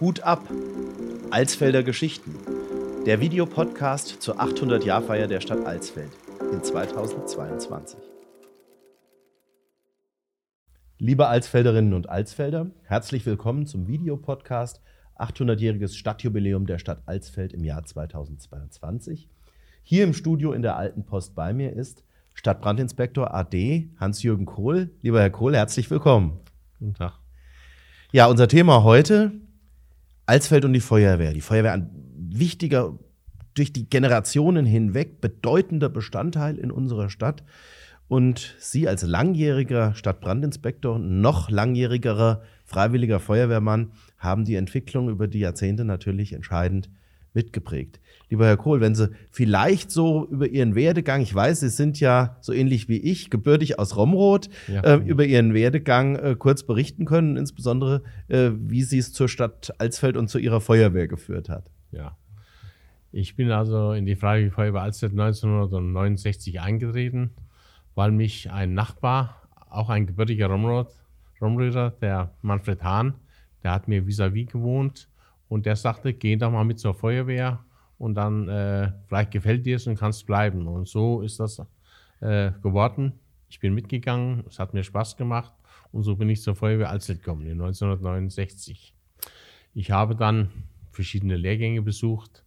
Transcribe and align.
Hut 0.00 0.20
ab! 0.22 0.48
Alsfelder 1.30 1.84
Geschichten. 1.84 2.34
Der 3.06 3.20
Videopodcast 3.20 4.20
zur 4.20 4.40
800-Jahr-Feier 4.40 5.28
der 5.28 5.40
Stadt 5.40 5.64
Alsfeld 5.64 6.10
in 6.52 6.64
2022. 6.64 8.00
Liebe 10.98 11.28
Alsfelderinnen 11.28 11.94
und 11.94 12.08
Alsfelder, 12.08 12.70
herzlich 12.82 13.24
willkommen 13.24 13.66
zum 13.66 13.86
Videopodcast 13.86 14.80
800-jähriges 15.16 15.94
Stadtjubiläum 15.94 16.66
der 16.66 16.78
Stadt 16.78 17.02
Alsfeld 17.06 17.52
im 17.52 17.62
Jahr 17.62 17.84
2022. 17.84 19.28
Hier 19.84 20.04
im 20.04 20.14
Studio 20.14 20.52
in 20.52 20.62
der 20.62 20.76
Alten 20.76 21.06
Post 21.06 21.36
bei 21.36 21.52
mir 21.52 21.72
ist 21.72 22.04
Stadtbrandinspektor 22.34 23.32
AD 23.32 23.90
Hans-Jürgen 24.00 24.46
Kohl. 24.46 24.90
Lieber 25.02 25.20
Herr 25.20 25.30
Kohl, 25.30 25.54
herzlich 25.54 25.88
willkommen. 25.90 26.40
Guten 26.80 26.94
Tag. 26.94 27.20
Ja, 28.10 28.26
unser 28.26 28.48
Thema 28.48 28.82
heute, 28.82 29.32
Alsfeld 30.26 30.64
und 30.64 30.72
die 30.72 30.80
Feuerwehr. 30.80 31.32
Die 31.32 31.40
Feuerwehr 31.40 31.72
ein 31.72 31.90
wichtiger, 32.16 32.98
durch 33.54 33.72
die 33.72 33.88
Generationen 33.88 34.64
hinweg 34.64 35.20
bedeutender 35.20 35.88
Bestandteil 35.88 36.56
in 36.56 36.70
unserer 36.70 37.10
Stadt. 37.10 37.44
Und 38.08 38.56
Sie 38.58 38.88
als 38.88 39.02
langjähriger 39.02 39.94
Stadtbrandinspektor, 39.94 40.98
noch 40.98 41.50
langjährigerer 41.50 42.42
freiwilliger 42.64 43.20
Feuerwehrmann 43.20 43.92
haben 44.18 44.44
die 44.44 44.54
Entwicklung 44.54 45.08
über 45.08 45.28
die 45.28 45.40
Jahrzehnte 45.40 45.84
natürlich 45.84 46.32
entscheidend 46.32 46.90
mitgeprägt. 47.34 48.00
Lieber 48.28 48.46
Herr 48.46 48.56
Kohl, 48.56 48.80
wenn 48.80 48.94
Sie 48.94 49.10
vielleicht 49.30 49.90
so 49.90 50.26
über 50.30 50.48
Ihren 50.48 50.74
Werdegang, 50.74 51.20
ich 51.20 51.34
weiß, 51.34 51.60
Sie 51.60 51.68
sind 51.68 52.00
ja 52.00 52.36
so 52.40 52.52
ähnlich 52.52 52.88
wie 52.88 52.98
ich, 52.98 53.30
gebürtig 53.30 53.78
aus 53.78 53.96
Romroth, 53.96 54.48
ja. 54.68 54.80
äh, 54.82 54.96
über 54.96 55.24
Ihren 55.24 55.54
Werdegang 55.54 56.16
äh, 56.16 56.36
kurz 56.38 56.62
berichten 56.62 57.04
können, 57.04 57.36
insbesondere 57.36 58.02
äh, 58.28 58.50
wie 58.54 58.82
Sie 58.82 58.98
es 58.98 59.12
zur 59.12 59.28
Stadt 59.28 59.72
Alsfeld 59.78 60.16
und 60.16 60.28
zu 60.28 60.38
Ihrer 60.38 60.60
Feuerwehr 60.60 61.08
geführt 61.08 61.48
hat. 61.48 61.70
Ja. 61.90 62.16
Ich 63.10 63.36
bin 63.36 63.50
also 63.50 63.92
in 63.92 64.06
die 64.06 64.16
Freiwillige 64.16 64.54
Feuerwehr 64.54 64.82
Alsfeld 64.82 65.12
1969 65.12 66.60
eingetreten, 66.60 67.30
weil 67.94 68.10
mich 68.10 68.50
ein 68.50 68.72
Nachbar, 68.72 69.42
auch 69.68 69.90
ein 69.90 70.06
gebürtiger 70.06 70.46
Romroth, 70.46 70.92
Romröder, 71.40 71.90
der 72.00 72.32
Manfred 72.40 72.82
Hahn, 72.82 73.14
der 73.62 73.72
hat 73.72 73.88
mir 73.88 74.06
vis-à-vis 74.06 74.46
-vis 74.46 74.52
gewohnt 74.52 75.08
und 75.52 75.66
der 75.66 75.76
sagte, 75.76 76.14
geh 76.14 76.36
doch 76.36 76.50
mal 76.50 76.64
mit 76.64 76.78
zur 76.78 76.94
Feuerwehr 76.94 77.62
und 77.98 78.14
dann 78.14 78.48
äh, 78.48 78.90
vielleicht 79.06 79.32
gefällt 79.32 79.66
dir 79.66 79.76
es 79.76 79.86
und 79.86 79.98
kannst 79.98 80.26
bleiben. 80.26 80.66
Und 80.66 80.88
so 80.88 81.20
ist 81.20 81.40
das 81.40 81.60
äh, 82.20 82.52
geworden. 82.62 83.12
Ich 83.50 83.60
bin 83.60 83.74
mitgegangen, 83.74 84.44
es 84.48 84.58
hat 84.58 84.72
mir 84.72 84.82
Spaß 84.82 85.18
gemacht 85.18 85.52
und 85.92 86.04
so 86.04 86.16
bin 86.16 86.30
ich 86.30 86.40
zur 86.40 86.54
Feuerwehr 86.54 86.88
Alzelt 86.88 87.18
gekommen 87.18 87.42
in 87.42 87.60
1969. 87.60 88.94
Ich 89.74 89.90
habe 89.90 90.16
dann 90.16 90.48
verschiedene 90.90 91.36
Lehrgänge 91.36 91.82
besucht, 91.82 92.44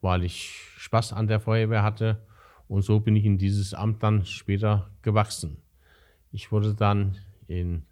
weil 0.00 0.24
ich 0.24 0.48
Spaß 0.78 1.12
an 1.12 1.26
der 1.26 1.40
Feuerwehr 1.40 1.82
hatte 1.82 2.22
und 2.68 2.80
so 2.80 3.00
bin 3.00 3.16
ich 3.16 3.26
in 3.26 3.36
dieses 3.36 3.74
Amt 3.74 4.02
dann 4.02 4.24
später 4.24 4.88
gewachsen. 5.02 5.58
Ich 6.32 6.50
wurde 6.52 6.74
dann 6.74 7.18
in 7.48 7.82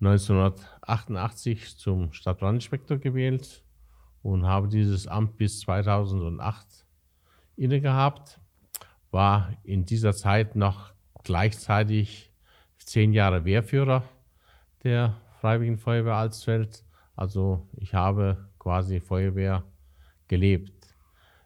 1988 0.00 1.78
zum 1.78 2.12
Stadtbrandinspektor 2.12 2.98
gewählt 2.98 3.64
und 4.22 4.44
habe 4.44 4.68
dieses 4.68 5.06
Amt 5.06 5.36
bis 5.38 5.60
2008 5.60 6.84
inne 7.56 7.80
gehabt. 7.80 8.40
War 9.10 9.52
in 9.62 9.84
dieser 9.84 10.12
Zeit 10.12 10.56
noch 10.56 10.92
gleichzeitig 11.24 12.32
zehn 12.78 13.12
Jahre 13.12 13.44
Wehrführer 13.44 14.04
der 14.84 15.16
Freiwilligen 15.40 15.78
Feuerwehr 15.78 16.14
Alsfeld. 16.14 16.84
Also 17.14 17.66
ich 17.76 17.94
habe 17.94 18.48
quasi 18.58 19.00
Feuerwehr 19.00 19.64
gelebt. 20.28 20.94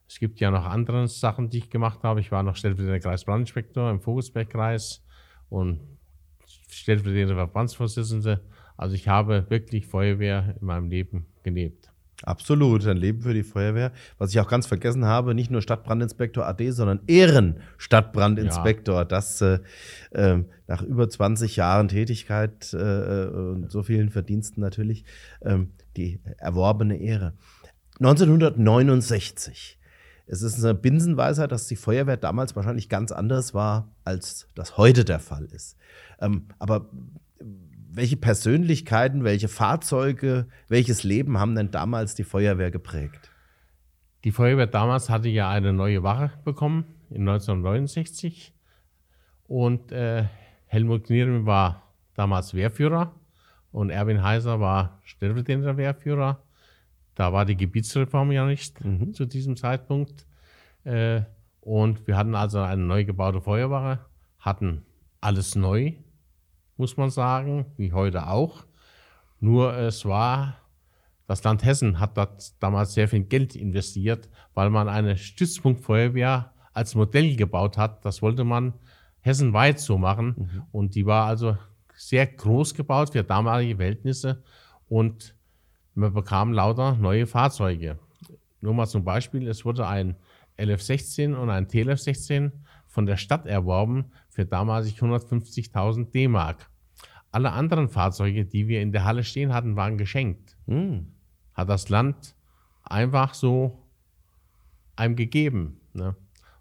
Es 0.09 0.19
gibt 0.19 0.41
ja 0.41 0.51
noch 0.51 0.65
andere 0.65 1.07
Sachen, 1.07 1.51
die 1.51 1.59
ich 1.59 1.71
gemacht 1.71 2.03
habe. 2.03 2.21
Ich 2.21 2.33
war 2.33 2.43
noch 2.43 2.57
stellvertretender 2.57 2.99
Kreisbrandinspektor 2.99 3.91
im 3.91 4.01
Vogelsbergkreis 4.01 5.05
und 5.49 5.81
stellvertretender 6.73 7.37
Verbandsvorsitzender. 7.37 8.41
Also 8.77 8.95
ich 8.95 9.09
habe 9.09 9.47
wirklich 9.49 9.87
Feuerwehr 9.87 10.57
in 10.61 10.67
meinem 10.67 10.89
Leben 10.89 11.27
gelebt. 11.43 11.91
Absolut, 12.23 12.87
ein 12.87 12.99
Leben 12.99 13.23
für 13.23 13.33
die 13.33 13.43
Feuerwehr. 13.43 13.93
Was 14.19 14.31
ich 14.31 14.41
auch 14.41 14.49
ganz 14.49 14.67
vergessen 14.67 15.07
habe, 15.07 15.35
nicht 15.35 15.51
nur 15.51 15.63
Stadtbrandinspektor 15.63 16.47
AD, 16.47 16.71
sondern 16.71 17.01
Ehrenstadtbrandinspektor. 17.07 18.97
Ja. 18.97 19.05
Das 19.05 19.41
äh, 19.41 19.61
äh, 20.13 20.45
nach 20.67 20.83
über 20.83 21.09
20 21.09 21.57
Jahren 21.57 21.89
Tätigkeit 21.89 22.75
äh, 22.75 22.77
und 22.77 23.71
so 23.71 23.83
vielen 23.83 24.11
Verdiensten 24.11 24.61
natürlich 24.61 25.05
ähm, 25.43 25.71
die 25.97 26.21
erworbene 26.39 26.99
Ehre. 26.99 27.33
1969 28.01 29.80
es 30.33 30.43
ist 30.43 30.63
eine 30.65 30.75
Binsenweisheit, 30.75 31.51
dass 31.51 31.67
die 31.67 31.75
Feuerwehr 31.75 32.17
damals 32.17 32.55
wahrscheinlich 32.55 32.89
ganz 32.89 33.11
anders 33.11 33.53
war, 33.53 33.89
als 34.05 34.47
das 34.55 34.77
heute 34.77 35.05
der 35.05 35.19
Fall 35.19 35.47
ist. 35.47 35.77
Ähm, 36.21 36.47
aber 36.61 36.89
welche 37.93 38.17
Persönlichkeiten, 38.17 39.25
welche 39.25 39.49
Fahrzeuge, 39.49 40.47
welches 40.69 41.03
Leben 41.03 41.39
haben 41.39 41.57
denn 41.57 41.73
damals 41.73 42.15
die 42.15 42.23
Feuerwehr 42.23 42.71
geprägt? 42.71 43.33
Die 44.23 44.31
Feuerwehr 44.31 44.69
damals 44.69 45.11
hatte 45.11 45.29
ja 45.29 45.51
eine 45.51 45.73
neue 45.73 46.05
Wache 46.05 46.31
bekommen 46.45 46.85
in 47.09 47.29
1969 47.29 48.55
und 49.49 49.91
äh, 49.91 50.27
Helmut 50.67 51.07
Knirm 51.07 51.45
war 51.45 51.83
damals 52.15 52.55
Wehrführer 52.55 53.17
und 53.73 53.91
Erwin 53.91 54.23
Heiser 54.23 54.61
war 54.61 55.01
stellvertretender 55.03 55.77
Wehrführer. 55.77 56.41
Da 57.15 57.33
war 57.33 57.45
die 57.45 57.57
Gebietsreform 57.57 58.33
ja 58.33 58.47
nicht 58.47 58.85
mhm. 58.85 59.13
zu 59.13 59.27
diesem 59.27 59.57
Zeitpunkt. 59.57 60.27
Äh, 60.85 61.23
und 61.61 62.07
wir 62.07 62.17
hatten 62.17 62.35
also 62.35 62.61
eine 62.61 62.83
neu 62.83 63.05
gebaute 63.05 63.41
Feuerwache, 63.41 64.01
hatten 64.39 64.83
alles 65.21 65.55
neu, 65.55 65.93
muss 66.77 66.97
man 66.97 67.11
sagen, 67.11 67.67
wie 67.77 67.93
heute 67.93 68.29
auch. 68.29 68.65
Nur 69.39 69.75
es 69.75 70.05
war, 70.05 70.57
das 71.27 71.45
Land 71.45 71.65
Hessen 71.65 72.01
hat 72.01 72.17
dort 72.17 72.63
damals 72.63 72.95
sehr 72.95 73.09
viel 73.09 73.25
Geld 73.25 73.55
investiert, 73.55 74.29
weil 74.55 74.71
man 74.71 74.89
eine 74.89 75.17
Stützpunktfeuerwehr 75.17 76.53
als 76.73 76.95
Modell 76.95 77.37
gebaut 77.37 77.77
hat. 77.77 78.05
Das 78.05 78.23
wollte 78.23 78.45
man 78.45 78.75
hessenweit 79.21 79.79
so 79.79 79.99
machen. 79.99 80.35
Mhm. 80.37 80.63
Und 80.73 80.95
die 80.95 81.07
war 81.07 81.27
also 81.27 81.57
sehr 81.95 82.27
groß 82.27 82.75
gebaut 82.75 83.13
für 83.13 83.23
damalige 83.23 83.77
Verhältnisse. 83.77 84.43
Und 84.89 85.35
man 85.95 86.13
bekam 86.13 86.53
lauter 86.53 86.97
neue 86.97 87.27
Fahrzeuge. 87.27 87.99
Nur 88.61 88.75
mal 88.75 88.87
zum 88.87 89.05
Beispiel, 89.05 89.49
es 89.49 89.65
wurde 89.65 89.87
ein 89.87 90.17
LF16 90.59 91.35
und 91.35 91.51
ein 91.51 91.67
TLF16 91.67 92.53
von 92.87 93.07
der 93.07 93.17
Stadt 93.17 93.47
erworben 93.47 94.07
für 94.29 94.45
damalig 94.45 95.01
150.000 95.01 96.11
D-Mark. 96.11 96.69
Alle 97.33 97.53
anderen 97.53 97.89
Fahrzeuge, 97.89 98.45
die 98.45 98.69
wir 98.69 98.83
in 98.83 98.93
der 98.93 99.05
Halle 99.05 99.25
stehen 99.25 99.55
hatten, 99.55 99.77
waren 99.77 99.97
geschenkt. 99.97 100.57
Hm. 100.67 101.13
Hat 101.55 101.69
das 101.69 101.89
Land 101.89 102.35
einfach 102.83 103.35
so 103.35 103.79
einem 104.97 105.17
gegeben. 105.17 105.81
Ne? 105.93 106.17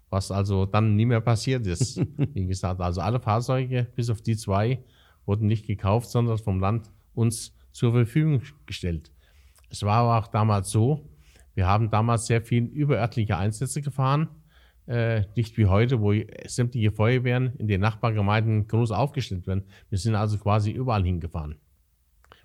Was 0.08 0.30
also 0.30 0.66
dann 0.66 0.96
nie 0.96 1.06
mehr 1.06 1.20
passiert 1.20 1.66
ist. 1.66 1.98
Wie 2.34 2.46
gesagt, 2.46 2.80
also 2.80 3.00
alle 3.00 3.20
Fahrzeuge, 3.20 3.86
bis 3.94 4.10
auf 4.10 4.22
die 4.22 4.36
zwei, 4.36 4.82
wurden 5.26 5.46
nicht 5.46 5.66
gekauft, 5.66 6.08
sondern 6.08 6.38
vom 6.38 6.60
Land 6.60 6.90
uns 7.14 7.54
zur 7.72 7.92
Verfügung 7.92 8.42
gestellt. 8.66 9.12
Es 9.70 9.82
war 9.82 9.98
aber 9.98 10.18
auch 10.18 10.26
damals 10.28 10.70
so, 10.70 11.08
wir 11.54 11.66
haben 11.66 11.90
damals 11.90 12.26
sehr 12.26 12.42
viel 12.42 12.64
überörtliche 12.64 13.36
Einsätze 13.36 13.82
gefahren. 13.82 14.28
Äh, 14.86 15.24
nicht 15.36 15.56
wie 15.56 15.66
heute, 15.66 16.00
wo 16.00 16.12
sämtliche 16.46 16.90
Feuerwehren 16.90 17.54
in 17.58 17.68
den 17.68 17.80
Nachbargemeinden 17.80 18.66
groß 18.66 18.90
aufgestellt 18.90 19.46
werden. 19.46 19.64
Wir 19.88 19.98
sind 19.98 20.14
also 20.14 20.38
quasi 20.38 20.70
überall 20.70 21.04
hingefahren. 21.04 21.56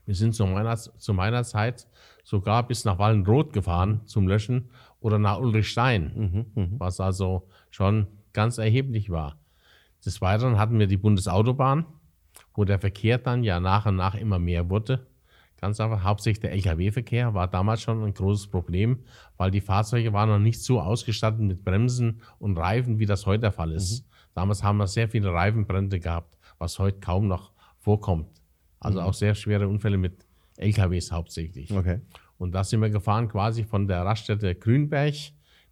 Wir 0.06 0.14
sind 0.14 0.36
zu 0.36 0.46
meiner, 0.46 0.76
zu 0.76 1.14
meiner 1.14 1.44
Zeit 1.44 1.88
sogar 2.24 2.68
bis 2.68 2.86
nach 2.86 3.00
Wallenroth 3.00 3.54
gefahren 3.54 4.02
zum 4.06 4.28
Löschen 4.28 4.70
oder 5.00 5.18
nach 5.18 5.40
Ulrichstein, 5.40 6.12
mhm, 6.56 6.62
mhm, 6.62 6.80
was 6.80 7.00
also 7.00 7.48
schon 7.72 8.08
ganz 8.34 8.58
erheblich 8.58 9.10
war. 9.10 9.38
Des 10.06 10.22
Weiteren 10.22 10.60
hatten 10.60 10.78
wir 10.78 10.88
die 10.88 10.98
Bundesautobahn, 10.98 11.86
wo 12.54 12.64
der 12.64 12.80
Verkehr 12.80 13.18
dann 13.18 13.44
ja 13.44 13.60
nach 13.60 13.88
und 13.88 13.96
nach 13.96 14.14
immer 14.14 14.38
mehr 14.38 14.70
wurde. 14.70 15.08
Ganz 15.66 15.80
einfach, 15.80 16.04
hauptsächlich 16.04 16.42
der 16.42 16.52
Lkw-Verkehr 16.52 17.34
war 17.34 17.48
damals 17.48 17.82
schon 17.82 18.04
ein 18.04 18.14
großes 18.14 18.52
Problem, 18.52 19.00
weil 19.36 19.50
die 19.50 19.62
Fahrzeuge 19.62 20.14
waren 20.14 20.30
noch 20.30 20.38
nicht 20.38 20.62
so 20.62 20.80
ausgestattet 20.80 21.40
mit 21.40 21.66
Bremsen 21.66 22.22
und 22.38 22.56
Reifen, 22.56 23.00
wie 23.00 23.08
das 23.08 23.26
heute 23.26 23.40
der 23.40 23.52
Fall 23.52 23.72
ist. 23.72 24.04
Mhm. 24.04 24.10
Damals 24.36 24.62
haben 24.62 24.78
wir 24.78 24.86
sehr 24.86 25.10
viele 25.10 25.34
Reifenbrände 25.34 26.00
gehabt, 26.00 26.38
was 26.60 26.78
heute 26.78 27.00
kaum 27.00 27.28
noch 27.28 27.52
vorkommt. 27.80 28.28
Also 28.80 29.02
mhm. 29.02 29.08
auch 29.08 29.16
sehr 29.16 29.34
schwere 29.34 29.68
Unfälle 29.68 29.98
mit 29.98 30.28
LKWs 30.58 31.12
hauptsächlich. 31.12 31.72
Okay. 31.72 32.00
Und 32.38 32.52
da 32.54 32.64
sind 32.64 32.80
wir 32.80 32.92
gefahren 32.92 33.28
quasi 33.28 33.64
von 33.64 33.88
der 33.88 34.06
Raststätte 34.06 34.54
Grünberg 34.54 35.16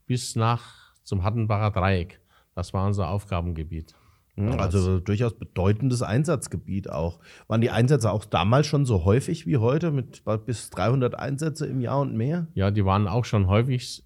bis 0.08 0.36
nach 0.36 0.96
zum 1.04 1.24
Hattenbacher 1.24 1.70
Dreieck. 1.70 2.20
Das 2.56 2.74
war 2.74 2.88
unser 2.88 3.10
Aufgabengebiet. 3.10 3.94
Mhm, 4.36 4.60
also 4.60 5.00
durchaus 5.00 5.38
bedeutendes 5.38 6.02
Einsatzgebiet 6.02 6.90
auch. 6.90 7.20
Waren 7.48 7.62
die 7.62 7.70
Einsätze 7.70 8.12
auch 8.12 8.26
damals 8.26 8.66
schon 8.66 8.86
so 8.86 9.06
häufig 9.06 9.46
wie 9.46 9.58
heute 9.58 9.92
mit 9.92 10.24
bis 10.46 10.70
300 10.72 11.16
Einsätze 11.16 11.68
im 11.68 11.82
Jahr 11.82 12.00
und 12.00 12.16
mehr? 12.16 12.48
Ja, 12.56 12.72
die 12.72 12.84
waren 12.84 13.08
auch 13.08 13.26
schon 13.26 13.48
häufig. 13.48 14.04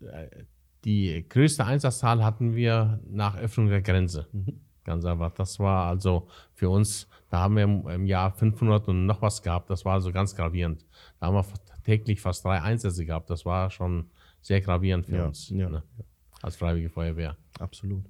Die 0.84 1.26
größte 1.28 1.66
Einsatzzahl 1.66 2.24
hatten 2.24 2.56
wir 2.56 3.00
nach 3.10 3.38
Öffnung 3.38 3.68
der 3.70 3.82
Grenze. 3.82 4.28
Mhm. 4.34 4.60
Ganz 4.84 5.06
einfach. 5.06 5.32
Das 5.32 5.60
war 5.60 5.88
also 5.88 6.28
für 6.54 6.70
uns, 6.70 7.08
da 7.30 7.40
haben 7.40 7.56
wir 7.56 7.64
im 7.94 8.06
Jahr 8.06 8.32
500 8.32 8.88
und 8.88 9.06
noch 9.06 9.22
was 9.22 9.42
gehabt. 9.42 9.70
Das 9.70 9.86
war 9.86 9.94
also 9.94 10.12
ganz 10.12 10.36
gravierend. 10.36 10.86
Da 11.20 11.28
haben 11.28 11.36
wir 11.36 11.46
täglich 11.84 12.22
fast 12.22 12.44
drei 12.44 12.62
Einsätze 12.62 13.06
gehabt. 13.06 13.30
Das 13.30 13.46
war 13.46 13.70
schon 13.70 14.10
sehr 14.42 14.62
gravierend 14.62 15.06
für 15.06 15.18
ja, 15.18 15.26
uns 15.26 15.50
ja. 15.50 15.70
Ne? 15.70 15.84
als 16.42 16.56
Freiwillige 16.56 16.90
Feuerwehr. 16.90 17.36
Absolut. 17.60 18.06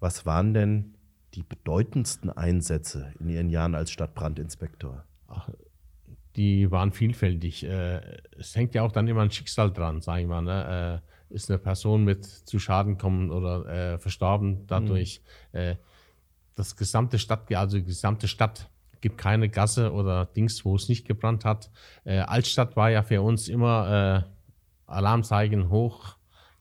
Was 0.00 0.26
waren 0.26 0.52
denn 0.54 0.94
die 1.34 1.42
bedeutendsten 1.42 2.30
Einsätze 2.30 3.12
in 3.20 3.28
Ihren 3.28 3.50
Jahren 3.50 3.74
als 3.74 3.90
Stadtbrandinspektor? 3.90 5.04
Ach, 5.28 5.48
die 6.36 6.70
waren 6.70 6.92
vielfältig. 6.92 7.64
Äh, 7.64 8.00
es 8.38 8.54
hängt 8.54 8.74
ja 8.74 8.82
auch 8.82 8.92
dann 8.92 9.08
immer 9.08 9.22
ein 9.22 9.30
Schicksal 9.30 9.72
dran, 9.72 10.00
sage 10.00 10.22
ich 10.22 10.28
mal. 10.28 10.42
Ne? 10.42 11.02
Äh, 11.30 11.34
ist 11.34 11.50
eine 11.50 11.58
Person 11.58 12.04
mit 12.04 12.24
zu 12.24 12.58
Schaden 12.58 12.96
gekommen 12.96 13.30
oder 13.30 13.66
äh, 13.66 13.98
verstorben 13.98 14.66
dadurch. 14.66 15.20
Mhm. 15.52 15.76
das 16.54 16.74
gesamte 16.76 17.18
Stadt, 17.18 17.52
also 17.54 17.76
die 17.76 17.84
gesamte 17.84 18.28
Stadt 18.28 18.70
gibt 19.00 19.18
keine 19.18 19.48
Gasse 19.48 19.92
oder 19.92 20.24
Dings, 20.24 20.64
wo 20.64 20.74
es 20.74 20.88
nicht 20.88 21.06
gebrannt 21.06 21.44
hat. 21.44 21.70
Altstadt 22.04 22.76
war 22.76 22.90
ja 22.90 23.02
für 23.02 23.20
uns 23.20 23.48
immer 23.48 24.24
Alarmzeichen 24.86 25.68
hoch, 25.68 26.16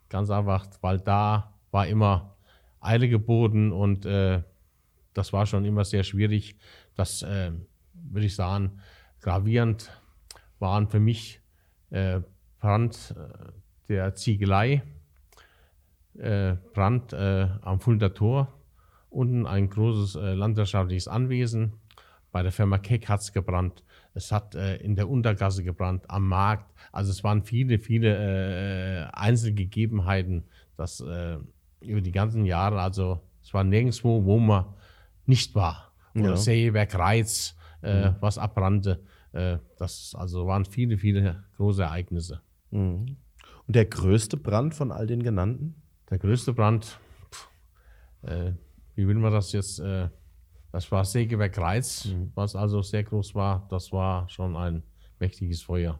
ganz 0.10 0.30
einfach, 0.30 0.68
weil 0.81 1.00
da 1.00 1.54
war 1.72 1.88
immer 1.88 2.36
Eile 2.81 3.10
geboten 3.10 3.72
und 3.72 4.06
äh, 4.06 4.44
das 5.18 5.34
war 5.34 5.46
schon 5.46 5.66
immer 5.66 5.84
sehr 5.84 6.04
schwierig. 6.04 6.56
Das 6.96 7.24
äh, 7.24 7.52
würde 7.94 8.28
ich 8.28 8.36
sagen, 8.36 8.80
gravierend 9.19 9.92
waren 10.60 10.88
für 10.88 11.00
mich 11.00 11.42
äh, 11.90 12.22
Brand 12.60 13.16
äh, 13.18 13.52
der 13.90 14.14
Ziegelei, 14.14 14.84
äh, 16.18 16.56
Brand 16.74 17.14
äh, 17.14 17.48
am 17.62 17.80
Fulda 17.80 18.10
Tor, 18.10 18.54
unten 19.10 19.48
ein 19.48 19.69
großes 19.69 20.16
landwirtschaftliches 20.16 21.08
Anwesen. 21.08 21.74
Bei 22.31 22.44
der 22.44 22.52
Firma 22.52 22.78
Keck 22.78 23.10
hat 23.10 23.22
es 23.22 23.31
gebrannt. 23.34 23.84
Es 24.14 24.31
hat 24.31 24.54
in 24.54 24.96
der 24.96 25.10
Untergasse 25.10 25.64
gebrannt, 25.64 26.04
am 26.10 26.28
Markt. 26.28 26.72
Also 26.92 27.12
es 27.12 27.24
waren 27.24 27.44
viele, 27.44 27.80
viele 27.80 29.10
Einzelgegebenheiten, 29.14 30.44
dass 30.75 31.00
über 31.00 32.02
die 32.02 32.12
ganzen 32.12 32.46
Jahre, 32.46 32.81
also 32.81 33.22
es 33.42 33.54
war 33.54 33.64
nirgendwo, 33.64 34.25
wo 34.25 34.38
man 34.40 34.66
nicht 35.27 35.56
war. 35.56 35.91
Oder 36.15 36.29
ja. 36.29 36.38
Sägewerk 36.38 36.95
Reiz, 36.95 37.56
äh, 37.83 38.09
mhm. 38.09 38.15
was 38.19 38.38
abbrannte. 38.38 39.03
Äh, 39.33 39.57
das 39.77 40.15
also 40.18 40.47
waren 40.47 40.65
viele, 40.65 40.97
viele 40.97 41.44
große 41.57 41.83
Ereignisse. 41.83 42.41
Mhm. 42.71 43.18
Und 43.68 43.75
der 43.75 43.85
größte 43.85 44.38
Brand 44.38 44.74
von 44.74 44.91
all 44.91 45.07
den 45.07 45.21
genannten? 45.21 45.81
Der 46.09 46.18
größte 46.18 46.53
Brand, 46.53 47.00
pff, 47.31 47.50
äh, 48.24 48.53
wie 48.95 49.07
will 49.07 49.15
man 49.15 49.31
das 49.31 49.51
jetzt? 49.51 49.79
Äh, 49.79 50.09
das 50.71 50.91
war 50.91 51.06
Sägewerk 51.06 51.57
Reiz, 51.57 52.06
mhm. 52.06 52.31
was 52.35 52.56
also 52.56 52.81
sehr 52.81 53.03
groß 53.03 53.35
war. 53.35 53.68
Das 53.69 53.91
war 53.91 54.27
schon 54.30 54.56
ein 54.56 54.83
mächtiges 55.19 55.62
Feuer. 55.62 56.00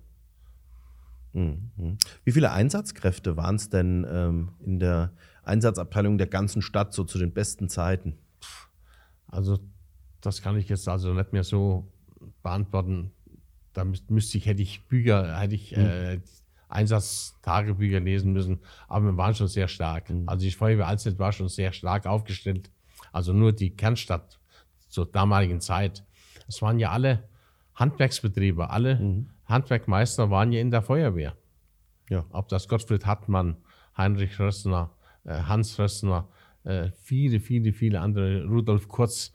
Mhm. 1.34 1.98
Wie 2.24 2.32
viele 2.32 2.52
Einsatzkräfte 2.52 3.38
waren 3.38 3.56
es 3.56 3.70
denn 3.70 4.06
ähm, 4.10 4.50
in 4.60 4.80
der 4.80 5.12
Einsatzabteilung 5.44 6.18
der 6.18 6.28
ganzen 6.28 6.62
Stadt 6.62 6.94
so 6.94 7.04
zu 7.04 7.18
den 7.18 7.34
besten 7.34 7.70
Zeiten? 7.70 8.18
Also 9.28 9.60
das 10.22 10.42
kann 10.42 10.58
ich 10.58 10.70
jetzt 10.70 10.88
also 10.88 11.14
nicht 11.14 11.34
mehr 11.34 11.44
so 11.44 11.92
beantworten. 12.44 13.12
Da 13.74 13.86
müsste 14.10 14.38
ich, 14.38 14.46
hätte 14.46 14.62
ich 14.62 14.88
Bücher, 14.88 15.40
hätte 15.40 15.56
ich 15.56 15.76
mhm. 15.76 15.84
äh, 15.84 16.20
Einsatztagebücher 16.70 18.00
lesen 18.00 18.34
müssen, 18.34 18.60
aber 18.88 19.06
wir 19.06 19.18
waren 19.18 19.36
schon 19.36 19.48
sehr 19.48 19.68
stark. 19.68 20.10
Mhm. 20.10 20.28
Also 20.28 20.46
die 20.46 20.52
Feuerwehr 20.52 20.88
Alstedt 20.88 21.20
war 21.20 21.32
schon 21.32 21.48
sehr 21.48 21.72
stark 21.72 22.06
aufgestellt. 22.06 22.72
Also 23.12 23.34
nur 23.34 23.54
die 23.54 23.70
Kernstadt 23.76 24.40
zur 24.90 25.06
damaligen 25.06 25.62
Zeit. 25.62 26.04
Es 26.48 26.62
waren 26.62 26.80
ja 26.80 26.92
alle 26.92 27.24
Handwerksbetriebe, 27.76 28.70
alle 28.70 28.96
mhm. 29.00 29.30
Handwerkmeister 29.46 30.30
waren 30.30 30.52
ja 30.52 30.60
in 30.60 30.72
der 30.72 30.82
Feuerwehr. 30.82 31.38
Ja. 32.10 32.26
Ob 32.32 32.48
das 32.50 32.68
Gottfried 32.68 33.06
Hartmann, 33.06 33.58
Heinrich 33.98 34.40
Rössner, 34.40 34.92
äh, 35.24 35.42
Hans 35.44 35.78
Rössner, 35.78 36.28
äh, 36.68 36.92
viele, 37.02 37.40
viele, 37.40 37.74
viele 37.74 38.00
andere, 38.00 38.46
Rudolf 38.46 38.88
Kurz, 38.88 39.34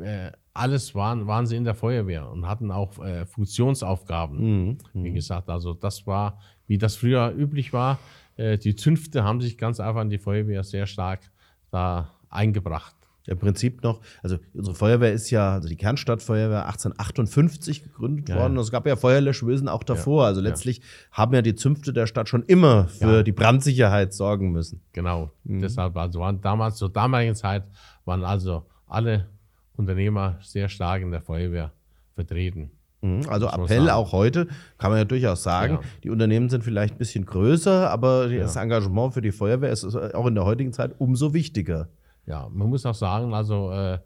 äh, 0.00 0.30
alles 0.52 0.94
waren, 0.94 1.26
waren 1.26 1.46
sie 1.46 1.56
in 1.56 1.64
der 1.64 1.74
Feuerwehr 1.74 2.30
und 2.30 2.46
hatten 2.46 2.70
auch 2.70 2.92
Funktionsaufgaben. 3.26 4.68
Mhm. 4.68 4.78
Wie 4.92 5.12
gesagt, 5.12 5.48
also 5.48 5.74
das 5.74 6.06
war, 6.06 6.38
wie 6.68 6.78
das 6.78 6.94
früher 6.94 7.34
üblich 7.36 7.72
war. 7.72 7.98
die 8.38 8.76
Zünfte 8.76 9.24
haben 9.24 9.40
sich 9.40 9.58
ganz 9.58 9.80
einfach 9.80 10.02
in 10.02 10.10
die 10.10 10.18
Feuerwehr 10.18 10.62
sehr 10.62 10.86
stark 10.86 11.28
da 11.72 12.14
eingebracht 12.30 12.94
im 13.26 13.38
Prinzip 13.38 13.82
noch, 13.82 14.00
also 14.22 14.38
unsere 14.52 14.76
Feuerwehr 14.76 15.12
ist 15.12 15.30
ja, 15.30 15.54
also 15.54 15.68
die 15.68 15.76
Kernstadtfeuerwehr 15.76 16.66
1858 16.66 17.84
gegründet 17.84 18.28
ja, 18.28 18.36
worden. 18.36 18.54
Ja. 18.54 18.60
Es 18.60 18.70
gab 18.70 18.86
ja 18.86 18.96
Feuerlöschwesen 18.96 19.68
auch 19.68 19.82
davor. 19.82 20.24
Ja, 20.24 20.28
also 20.28 20.40
letztlich 20.40 20.82
haben 21.10 21.34
ja 21.34 21.42
die 21.42 21.54
Zünfte 21.54 21.92
der 21.92 22.06
Stadt 22.06 22.28
schon 22.28 22.42
immer 22.44 22.88
für 22.88 23.24
die 23.24 23.32
Brandsicherheit 23.32 24.12
sorgen 24.12 24.52
müssen. 24.52 24.82
Genau. 24.92 25.30
Mhm. 25.44 25.60
Deshalb, 25.60 25.96
also 25.96 26.20
waren 26.20 26.40
damals, 26.40 26.76
zur 26.76 26.90
damaligen 26.90 27.34
Zeit, 27.34 27.64
waren 28.04 28.24
also 28.24 28.66
alle 28.86 29.28
Unternehmer 29.76 30.38
sehr 30.42 30.68
stark 30.68 31.02
in 31.02 31.10
der 31.10 31.22
Feuerwehr 31.22 31.72
vertreten. 32.14 32.70
Mhm. 33.00 33.22
Also 33.28 33.48
Appell 33.48 33.90
auch 33.90 34.12
heute, 34.12 34.48
kann 34.78 34.90
man 34.90 34.98
ja 34.98 35.04
durchaus 35.04 35.42
sagen. 35.42 35.78
Die 36.02 36.10
Unternehmen 36.10 36.48
sind 36.48 36.64
vielleicht 36.64 36.94
ein 36.94 36.98
bisschen 36.98 37.26
größer, 37.26 37.90
aber 37.90 38.28
das 38.28 38.56
Engagement 38.56 39.14
für 39.14 39.20
die 39.22 39.32
Feuerwehr 39.32 39.70
ist 39.70 39.84
auch 39.84 40.26
in 40.26 40.34
der 40.34 40.44
heutigen 40.44 40.72
Zeit 40.72 40.94
umso 40.98 41.34
wichtiger. 41.34 41.88
Ja, 42.26 42.48
man 42.48 42.68
muss 42.68 42.86
auch 42.86 42.94
sagen, 42.94 43.34
also 43.34 43.70
äh, 43.70 43.98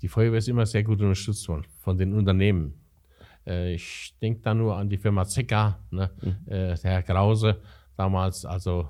die 0.00 0.08
Feuerwehr 0.08 0.38
ist 0.38 0.48
immer 0.48 0.66
sehr 0.66 0.82
gut 0.82 1.00
unterstützt 1.00 1.48
worden 1.48 1.66
von 1.80 1.96
den 1.96 2.12
Unternehmen. 2.12 2.74
Äh, 3.46 3.74
ich 3.74 4.14
denke 4.20 4.40
da 4.42 4.54
nur 4.54 4.76
an 4.76 4.88
die 4.88 4.98
Firma 4.98 5.24
Zecker, 5.24 5.78
ne? 5.90 6.10
Mhm. 6.20 6.36
äh, 6.46 6.74
der 6.76 6.90
Herr 6.90 7.02
Krause 7.02 7.60
damals, 7.96 8.44
also 8.44 8.88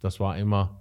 das 0.00 0.18
war 0.20 0.36
immer 0.38 0.80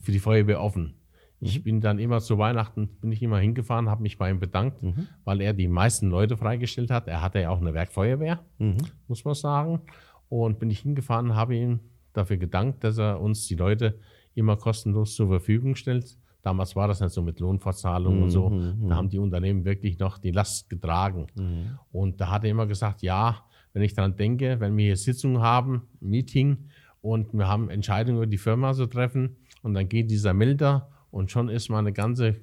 für 0.00 0.12
die 0.12 0.18
Feuerwehr 0.18 0.60
offen. 0.60 0.94
Ich 1.40 1.58
mhm. 1.58 1.62
bin 1.62 1.80
dann 1.80 1.98
immer 1.98 2.20
zu 2.20 2.38
Weihnachten, 2.38 2.88
bin 3.00 3.12
ich 3.12 3.22
immer 3.22 3.38
hingefahren, 3.38 3.88
habe 3.88 4.02
mich 4.02 4.18
bei 4.18 4.30
ihm 4.30 4.40
bedankt, 4.40 4.82
mhm. 4.82 5.08
weil 5.24 5.40
er 5.40 5.52
die 5.52 5.68
meisten 5.68 6.08
Leute 6.08 6.36
freigestellt 6.36 6.90
hat. 6.90 7.08
Er 7.08 7.20
hatte 7.20 7.40
ja 7.40 7.50
auch 7.50 7.60
eine 7.60 7.74
Werkfeuerwehr, 7.74 8.40
mhm. 8.58 8.78
muss 9.08 9.24
man 9.24 9.34
sagen. 9.34 9.80
Und 10.28 10.58
bin 10.58 10.70
ich 10.70 10.80
hingefahren, 10.80 11.36
habe 11.36 11.54
ihm 11.54 11.80
dafür 12.12 12.36
gedankt, 12.36 12.82
dass 12.82 12.98
er 12.98 13.20
uns 13.20 13.46
die 13.46 13.54
Leute 13.54 13.98
immer 14.34 14.56
kostenlos 14.56 15.14
zur 15.14 15.28
Verfügung 15.28 15.76
stellt. 15.76 16.16
Damals 16.46 16.76
war 16.76 16.86
das 16.86 17.00
nicht 17.00 17.10
so 17.10 17.22
mit 17.22 17.40
Lohnfortzahlungen 17.40 18.18
mhm, 18.18 18.22
und 18.22 18.30
so. 18.30 18.50
Mhm, 18.50 18.88
da 18.88 18.94
haben 18.94 19.08
die 19.08 19.18
Unternehmen 19.18 19.64
wirklich 19.64 19.98
noch 19.98 20.16
die 20.16 20.30
Last 20.30 20.70
getragen. 20.70 21.26
Mhm. 21.34 21.76
Und 21.90 22.20
da 22.20 22.30
hat 22.30 22.44
er 22.44 22.50
immer 22.50 22.68
gesagt, 22.68 23.02
ja, 23.02 23.42
wenn 23.72 23.82
ich 23.82 23.94
daran 23.94 24.14
denke, 24.14 24.60
wenn 24.60 24.76
wir 24.76 24.84
hier 24.84 24.96
Sitzungen 24.96 25.42
haben, 25.42 25.88
Meeting 25.98 26.68
und 27.00 27.34
wir 27.34 27.48
haben 27.48 27.68
Entscheidungen 27.68 28.18
über 28.18 28.28
die 28.28 28.38
Firma 28.38 28.74
zu 28.74 28.86
treffen 28.86 29.38
und 29.62 29.74
dann 29.74 29.88
geht 29.88 30.08
dieser 30.08 30.34
Melder 30.34 30.88
und 31.10 31.32
schon 31.32 31.48
ist 31.48 31.68
meine 31.68 31.92
ganze 31.92 32.36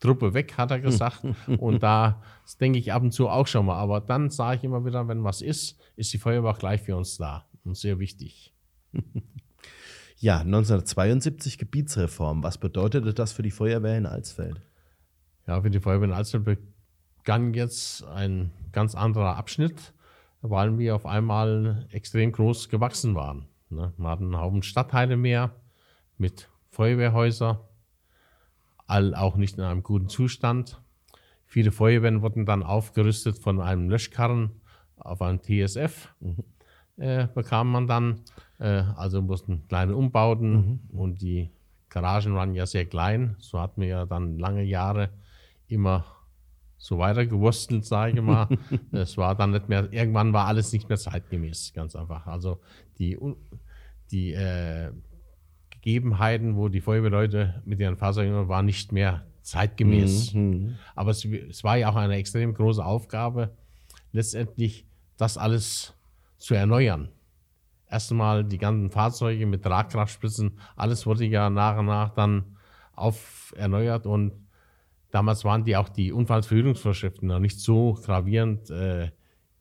Truppe 0.00 0.32
weg, 0.32 0.56
hat 0.56 0.70
er 0.70 0.80
gesagt. 0.80 1.22
und 1.58 1.82
da 1.82 2.22
denke 2.58 2.78
ich 2.78 2.90
ab 2.94 3.02
und 3.02 3.12
zu 3.12 3.28
auch 3.28 3.46
schon 3.46 3.66
mal. 3.66 3.76
Aber 3.76 4.00
dann 4.00 4.30
sage 4.30 4.56
ich 4.56 4.64
immer 4.64 4.82
wieder, 4.86 5.06
wenn 5.08 5.22
was 5.24 5.42
ist, 5.42 5.78
ist 5.94 6.10
die 6.10 6.18
Feuerwehr 6.18 6.54
gleich 6.54 6.80
für 6.80 6.96
uns 6.96 7.18
da 7.18 7.44
und 7.64 7.76
sehr 7.76 7.98
wichtig. 7.98 8.54
Ja, 10.18 10.38
1972 10.38 11.58
Gebietsreform. 11.58 12.42
Was 12.42 12.56
bedeutete 12.56 13.12
das 13.12 13.32
für 13.32 13.42
die 13.42 13.50
Feuerwehr 13.50 13.98
in 13.98 14.06
Alsfeld? 14.06 14.62
Ja, 15.46 15.60
für 15.60 15.70
die 15.70 15.78
Feuerwehr 15.80 16.08
in 16.08 16.14
Alsfeld 16.14 16.58
begann 17.18 17.52
jetzt 17.52 18.02
ein 18.04 18.50
ganz 18.72 18.94
anderer 18.94 19.36
Abschnitt, 19.36 19.92
weil 20.40 20.78
wir 20.78 20.94
auf 20.94 21.04
einmal 21.04 21.86
extrem 21.90 22.32
groß 22.32 22.70
gewachsen 22.70 23.14
waren. 23.14 23.46
Ne? 23.68 23.92
Wir 23.98 24.08
hatten 24.08 24.24
einen 24.24 24.40
Haufen 24.40 24.62
Stadtteile 24.62 25.18
mehr 25.18 25.54
mit 26.16 26.48
Feuerwehrhäusern, 26.70 27.58
all 28.86 29.14
auch 29.14 29.36
nicht 29.36 29.58
in 29.58 29.64
einem 29.64 29.82
guten 29.82 30.08
Zustand. 30.08 30.80
Viele 31.44 31.72
Feuerwehren 31.72 32.22
wurden 32.22 32.46
dann 32.46 32.62
aufgerüstet 32.62 33.38
von 33.38 33.60
einem 33.60 33.90
Löschkarren 33.90 34.62
auf 34.96 35.20
einem 35.20 35.42
TSF. 35.42 36.14
Mhm. 36.20 36.44
Äh, 36.96 37.28
bekam 37.34 37.70
man 37.70 37.86
dann. 37.86 38.22
Äh, 38.58 38.82
also 38.96 39.22
mussten 39.22 39.66
kleine 39.68 39.96
Umbauten 39.96 40.52
mhm. 40.90 40.98
und 40.98 41.22
die 41.22 41.50
Garagen 41.88 42.34
waren 42.34 42.54
ja 42.54 42.66
sehr 42.66 42.86
klein. 42.86 43.36
So 43.38 43.60
hatten 43.60 43.80
wir 43.80 43.88
ja 43.88 44.06
dann 44.06 44.38
lange 44.38 44.62
Jahre 44.62 45.10
immer 45.68 46.04
so 46.78 46.98
weitergewurstelt, 46.98 47.84
sage 47.84 48.12
ich 48.16 48.22
mal. 48.22 48.48
es 48.92 49.16
war 49.16 49.34
dann 49.34 49.52
nicht 49.52 49.68
mehr, 49.68 49.92
irgendwann 49.92 50.32
war 50.32 50.46
alles 50.46 50.72
nicht 50.72 50.88
mehr 50.88 50.98
zeitgemäß, 50.98 51.72
ganz 51.74 51.96
einfach. 51.96 52.26
Also 52.26 52.60
die, 52.98 53.18
die 54.10 54.32
äh, 54.32 54.90
Gegebenheiten, 55.70 56.56
wo 56.56 56.68
die 56.68 56.80
Feuerwehrleute 56.80 57.62
mit 57.64 57.80
ihren 57.80 57.96
Fahrzeugen 57.96 58.48
waren, 58.48 58.66
nicht 58.66 58.92
mehr 58.92 59.24
zeitgemäß. 59.42 60.34
Mhm. 60.34 60.76
Aber 60.94 61.12
es, 61.12 61.24
es 61.24 61.64
war 61.64 61.76
ja 61.76 61.90
auch 61.90 61.96
eine 61.96 62.16
extrem 62.16 62.52
große 62.54 62.84
Aufgabe, 62.84 63.50
letztendlich 64.12 64.84
das 65.16 65.38
alles 65.38 65.94
zu 66.38 66.54
erneuern. 66.54 67.08
Erstmal 67.88 68.44
die 68.44 68.58
ganzen 68.58 68.90
Fahrzeuge 68.90 69.46
mit 69.46 69.62
Tragkraftspritzen, 69.62 70.58
alles 70.74 71.06
wurde 71.06 71.24
ja 71.24 71.50
nach 71.50 71.78
und 71.78 71.86
nach 71.86 72.10
dann 72.10 72.56
auf 72.94 73.54
erneuert 73.56 74.06
und 74.06 74.32
damals 75.10 75.44
waren 75.44 75.64
die 75.64 75.76
auch 75.76 75.88
die 75.88 76.12
Unfallverhütungsvorschriften 76.12 77.28
noch 77.28 77.38
nicht 77.38 77.60
so 77.60 77.94
gravierend 77.94 78.70
äh, 78.70 79.10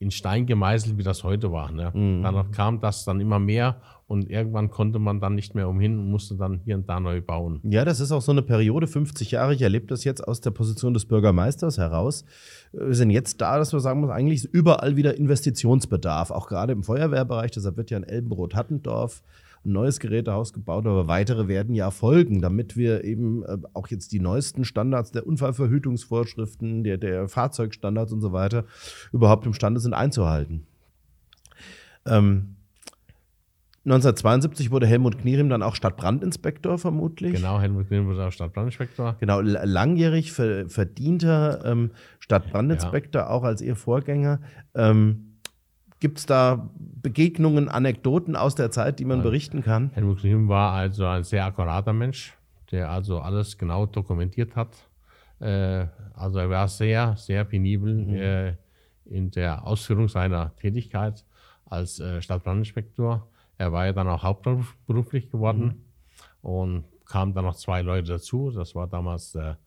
in 0.06 0.12
Stein 0.12 0.46
gemeißelt, 0.46 0.98
wie 0.98 1.04
das 1.04 1.24
heute 1.24 1.52
war. 1.52 1.72
Ne? 1.72 1.92
Danach 2.22 2.52
kam 2.52 2.80
das 2.80 3.06
dann 3.06 3.20
immer 3.20 3.40
mehr 3.40 3.82
und 4.08 4.30
irgendwann 4.30 4.70
konnte 4.70 5.00
man 5.00 5.20
dann 5.20 5.34
nicht 5.34 5.56
mehr 5.56 5.68
umhin 5.68 5.98
und 5.98 6.12
musste 6.12 6.36
dann 6.36 6.62
hier 6.64 6.76
und 6.76 6.88
da 6.88 7.00
neu 7.00 7.22
bauen. 7.22 7.60
Ja, 7.64 7.84
das 7.84 8.00
ist 8.00 8.12
auch 8.12 8.22
so 8.22 8.32
eine 8.32 8.44
Periode, 8.44 8.86
50 8.86 9.32
Jahre. 9.32 9.56
Ich 9.56 9.64
erlebe 9.64 9.88
das 9.88 10.04
jetzt 10.04 10.26
aus 10.26 10.42
der 10.42 10.52
Position 10.52 10.94
des 10.94 11.06
Bürgermeisters 11.06 11.80
heraus. 11.80 12.24
Wir 12.72 12.94
sind 12.94 13.10
jetzt 13.10 13.42
da, 13.42 13.58
dass 13.58 13.74
wir 13.74 13.80
sagen 13.80 14.02
müssen, 14.02 14.12
eigentlich 14.12 14.44
ist 14.44 14.54
überall 14.54 14.96
wieder 14.96 15.18
Investitionsbedarf, 15.18 16.30
auch 16.30 16.48
gerade 16.48 16.74
im 16.74 16.84
Feuerwehrbereich. 16.84 17.50
Deshalb 17.50 17.78
wird 17.78 17.90
ja 17.90 17.98
in 17.98 18.04
Elbenbrot-Hattendorf 18.04 19.24
ein 19.66 19.72
neues 19.72 20.00
Gerätehaus 20.00 20.54
gebaut, 20.54 20.86
aber 20.86 21.08
weitere 21.08 21.48
werden 21.48 21.76
ja 21.76 21.92
folgen, 21.92 22.42
damit 22.42 22.78
wir 22.78 23.04
eben 23.04 23.44
äh, 23.44 23.58
auch 23.74 23.88
jetzt 23.88 24.12
die 24.12 24.20
neuesten 24.20 24.66
Standards 24.66 25.12
der 25.12 25.26
Unfallverhütungsvorschriften, 25.28 26.84
der, 26.84 26.98
der 26.98 27.28
Fahrzeugstandards 27.28 28.12
und 28.12 28.22
so 28.22 28.32
weiter 28.32 28.66
überhaupt 29.12 29.46
imstande 29.46 29.80
sind 29.80 29.94
einzuhalten. 29.94 30.66
Ähm, 32.06 32.56
1972 33.86 34.72
wurde 34.72 34.88
Helmut 34.88 35.20
Knierim 35.20 35.48
dann 35.48 35.62
auch 35.62 35.76
Stadtbrandinspektor 35.76 36.80
vermutlich. 36.80 37.36
Genau, 37.36 37.60
Helmut 37.60 37.88
Grün 37.88 38.08
wurde 38.08 38.26
auch 38.26 38.32
Stadtbrandinspektor. 38.32 39.16
Genau, 39.20 39.42
langjährig 39.42 40.32
ver 40.32 40.68
verdienter 40.68 41.64
ähm, 41.64 41.92
Stadtbrandinspektor, 42.20 43.30
auch 43.30 43.44
als 43.44 43.62
Ihr 43.62 43.76
Vorgänger. 43.76 44.40
Ähm, 44.74 45.35
Gibt 46.00 46.20
es 46.20 46.26
da 46.26 46.70
Begegnungen, 46.78 47.70
Anekdoten 47.70 48.36
aus 48.36 48.56
der 48.56 48.70
Zeit, 48.70 49.00
die 49.00 49.06
man 49.06 49.24
berichten 49.24 49.64
kann? 49.64 49.92
Helmut 49.94 50.20
Grün 50.20 50.50
war 50.50 50.74
also 50.74 51.06
ein 51.06 51.24
sehr 51.24 51.46
akkurater 51.46 51.94
Mensch, 51.94 52.34
der 52.72 52.90
also 52.90 53.20
alles 53.20 53.58
genau 53.58 53.86
dokumentiert 53.86 54.56
hat. 54.56 54.76
Äh, 55.40 55.88
also 56.14 56.40
er 56.40 56.50
war 56.50 56.68
sehr, 56.68 57.16
sehr 57.16 57.46
penibel 57.46 58.14
äh, 58.14 58.56
in 59.06 59.32
der 59.32 59.66
Ausführung 59.66 60.10
seiner 60.10 60.56
Tätigkeit 60.56 61.24
als 61.66 62.00
äh, 62.00 62.22
Stadtbrandinspektor. 62.22 63.28
Er 63.58 63.72
war 63.72 63.86
ja 63.86 63.94
dann 63.94 64.08
auch 64.08 64.24
hauptberuflich 64.24 65.32
geworden 65.32 65.86
und 66.42 66.84
kamen 67.06 67.34
dann 67.34 67.46
noch 67.46 67.56
zwei 67.56 67.82
Leute 67.82 68.14
dazu. 68.14 68.52
Das 68.52 68.76
war 68.76 68.88
damals 68.88 69.32
der 69.32 69.58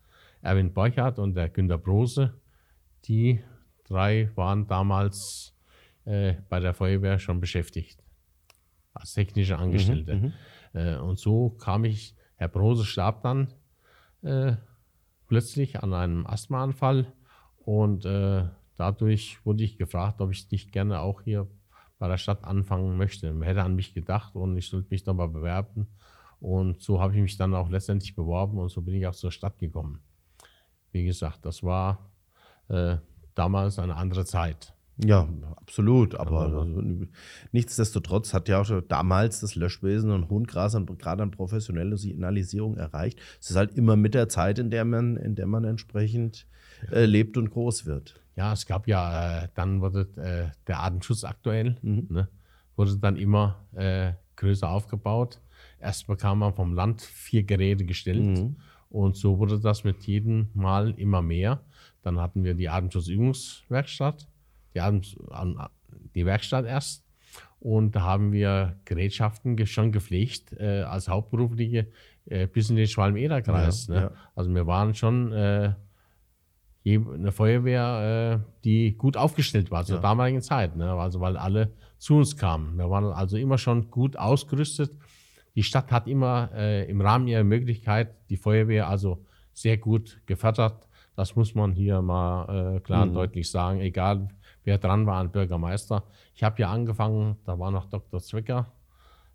Erwin 0.41 0.73
Borchardt 0.73 1.19
und 1.19 1.33
der 1.35 1.49
Günter 1.49 1.77
Brose. 1.77 2.33
Die 3.05 3.41
drei 3.87 4.29
waren 4.35 4.67
damals 4.67 5.55
äh, 6.09 6.41
bei 6.49 6.59
der 6.59 6.73
Feuerwehr 6.73 7.19
schon 7.19 7.39
beschäftigt 7.39 8.03
als 8.93 9.13
technische 9.13 9.57
Angestellte. 9.57 10.11
Äh, 10.73 10.95
und 10.97 11.19
so 11.19 11.51
kam 11.51 11.85
ich, 11.85 12.15
Herr 12.35 12.47
Brose 12.47 12.83
starb 12.83 13.21
dann 13.21 13.53
äh, 14.23 14.53
plötzlich 15.27 15.81
an 15.83 15.93
einem 15.93 16.25
Asthmaanfall 16.25 17.13
und 17.59 18.05
äh, 18.05 18.45
dadurch 18.75 19.45
wurde 19.45 19.63
ich 19.63 19.77
gefragt, 19.77 20.19
ob 20.21 20.31
ich 20.31 20.49
nicht 20.51 20.71
gerne 20.71 20.99
auch 20.99 21.21
hier 21.21 21.47
bei 21.99 22.07
der 22.07 22.17
Stadt 22.17 22.43
anfangen 22.43 22.97
möchte. 22.97 23.31
Man 23.31 23.43
hätte 23.43 23.61
an 23.61 23.75
mich 23.75 23.93
gedacht 23.93 24.35
und 24.35 24.57
ich 24.57 24.67
sollte 24.67 24.87
mich 24.89 25.03
doch 25.03 25.13
mal 25.13 25.27
bewerben. 25.27 25.87
Und 26.39 26.81
so 26.81 27.01
habe 27.01 27.13
ich 27.13 27.21
mich 27.21 27.37
dann 27.37 27.53
auch 27.53 27.69
letztendlich 27.69 28.15
beworben 28.15 28.57
und 28.57 28.69
so 28.69 28.81
bin 28.81 28.95
ich 28.95 29.05
auch 29.05 29.15
zur 29.15 29.31
Stadt 29.31 29.59
gekommen. 29.59 29.99
Wie 30.91 31.05
gesagt, 31.05 31.45
das 31.45 31.61
war 31.61 32.09
äh, 32.69 32.97
damals 33.35 33.77
eine 33.77 33.95
andere 33.95 34.25
Zeit. 34.25 34.73
Ja, 35.03 35.29
absolut. 35.55 36.15
Aber 36.15 36.41
also, 36.41 36.83
nichtsdestotrotz 37.51 38.33
hat 38.33 38.49
ja 38.49 38.61
auch 38.61 38.81
damals 38.87 39.39
das 39.39 39.55
Löschwesen 39.55 40.11
und 40.11 40.29
Hohengras 40.29 40.75
an, 40.75 40.85
gerade 40.85 41.23
an 41.23 41.31
professionelle 41.31 41.97
Signalisierung 41.97 42.75
erreicht. 42.77 43.19
Es 43.39 43.51
ist 43.51 43.55
halt 43.55 43.75
immer 43.75 43.95
mit 43.95 44.13
der 44.13 44.27
Zeit, 44.27 44.59
in 44.59 44.69
der 44.71 44.85
man, 44.85 45.15
in 45.17 45.35
der 45.35 45.47
man 45.47 45.63
entsprechend 45.63 46.47
äh, 46.91 47.05
lebt 47.05 47.37
und 47.37 47.49
groß 47.49 47.85
wird. 47.85 48.19
Ja, 48.35 48.53
es 48.53 48.65
gab 48.65 48.87
ja, 48.87 49.43
äh, 49.43 49.47
dann 49.55 49.81
wurde 49.81 50.07
äh, 50.17 50.55
der 50.67 50.79
Artenschutz 50.79 51.23
aktuell, 51.23 51.77
ne, 51.81 52.29
wurde 52.75 52.97
dann 52.97 53.17
immer 53.17 53.65
äh, 53.75 54.13
größer 54.37 54.69
aufgebaut. 54.69 55.41
Erst 55.79 56.07
bekam 56.07 56.39
man 56.39 56.53
vom 56.53 56.73
Land 56.73 57.01
vier 57.01 57.43
Geräte 57.43 57.85
gestellt 57.85 58.55
und 58.89 59.15
so 59.15 59.39
wurde 59.39 59.59
das 59.59 59.83
mit 59.83 60.03
jedem 60.03 60.49
Mal 60.53 60.91
immer 60.97 61.21
mehr. 61.21 61.61
Dann 62.01 62.19
hatten 62.19 62.43
wir 62.43 62.53
die 62.53 62.69
Artenschutzübungswerkstatt, 62.69 64.27
die, 64.79 64.81
Artens 64.81 65.15
an- 65.29 65.57
die 66.15 66.25
Werkstatt 66.25 66.65
erst 66.65 67.03
und 67.59 67.95
da 67.95 68.01
haben 68.01 68.31
wir 68.31 68.77
Gerätschaften 68.85 69.55
ge- 69.57 69.65
schon 69.65 69.91
gepflegt 69.91 70.53
äh, 70.53 70.81
als 70.83 71.07
Hauptberufliche 71.09 71.87
äh, 72.25 72.47
bis 72.47 72.69
in 72.69 72.75
den 72.77 72.87
Schwalm-Eder-Kreis. 72.87 73.87
Ja, 73.87 73.93
ne? 73.93 74.01
ja. 74.01 74.11
Also 74.35 74.53
wir 74.53 74.65
waren 74.67 74.93
schon 74.95 75.31
äh, 75.33 75.73
eine 76.85 77.31
Feuerwehr, 77.31 78.41
äh, 78.41 78.61
die 78.63 78.95
gut 78.97 79.15
aufgestellt 79.17 79.69
war 79.69 79.83
zur 79.85 79.99
damaligen 79.99 80.41
Zeit. 80.41 80.75
Ne? 80.75 80.89
Also 80.91 81.19
weil 81.19 81.37
alle 81.37 81.71
zu 81.97 82.15
uns 82.15 82.35
kamen. 82.37 82.77
Wir 82.77 82.89
waren 82.89 83.05
also 83.05 83.37
immer 83.37 83.57
schon 83.57 83.91
gut 83.91 84.17
ausgerüstet. 84.17 84.91
Die 85.55 85.63
Stadt 85.63 85.91
hat 85.91 86.07
immer 86.07 86.49
äh, 86.55 86.89
im 86.89 87.01
Rahmen 87.01 87.27
ihrer 87.27 87.43
Möglichkeit 87.43 88.15
die 88.29 88.37
Feuerwehr 88.37 88.87
also 88.87 89.23
sehr 89.53 89.77
gut 89.77 90.21
gefördert. 90.25 90.87
Das 91.15 91.35
muss 91.35 91.53
man 91.53 91.73
hier 91.73 92.01
mal 92.01 92.77
äh, 92.77 92.79
klar 92.79 93.03
und 93.03 93.13
deutlich 93.13 93.51
sagen, 93.51 93.81
egal 93.81 94.29
wer 94.63 94.77
dran 94.77 95.05
war 95.05 95.19
an 95.19 95.31
Bürgermeister. 95.31 96.03
Ich 96.33 96.43
habe 96.43 96.61
ja 96.61 96.71
angefangen, 96.71 97.37
da 97.45 97.57
war 97.57 97.71
noch 97.71 97.85
Dr. 97.85 98.19
Zwicker 98.19 98.71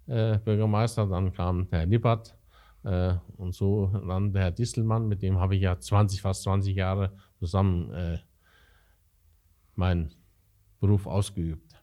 äh, 0.06 0.38
Bürgermeister, 0.38 1.06
dann 1.06 1.32
kam 1.32 1.68
der 1.70 1.80
Herr 1.80 1.86
Lippert 1.86 2.36
äh, 2.84 3.14
und 3.36 3.54
so 3.54 3.86
dann 4.06 4.32
der 4.32 4.42
Herr 4.42 4.50
Distelmann, 4.50 5.08
mit 5.08 5.22
dem 5.22 5.38
habe 5.38 5.56
ich 5.56 5.62
ja 5.62 5.78
20, 5.78 6.20
fast 6.20 6.42
20 6.42 6.76
Jahre 6.76 7.12
zusammen 7.38 7.92
äh, 7.92 8.18
meinen 9.74 10.12
Beruf 10.80 11.06
ausgeübt. 11.06 11.74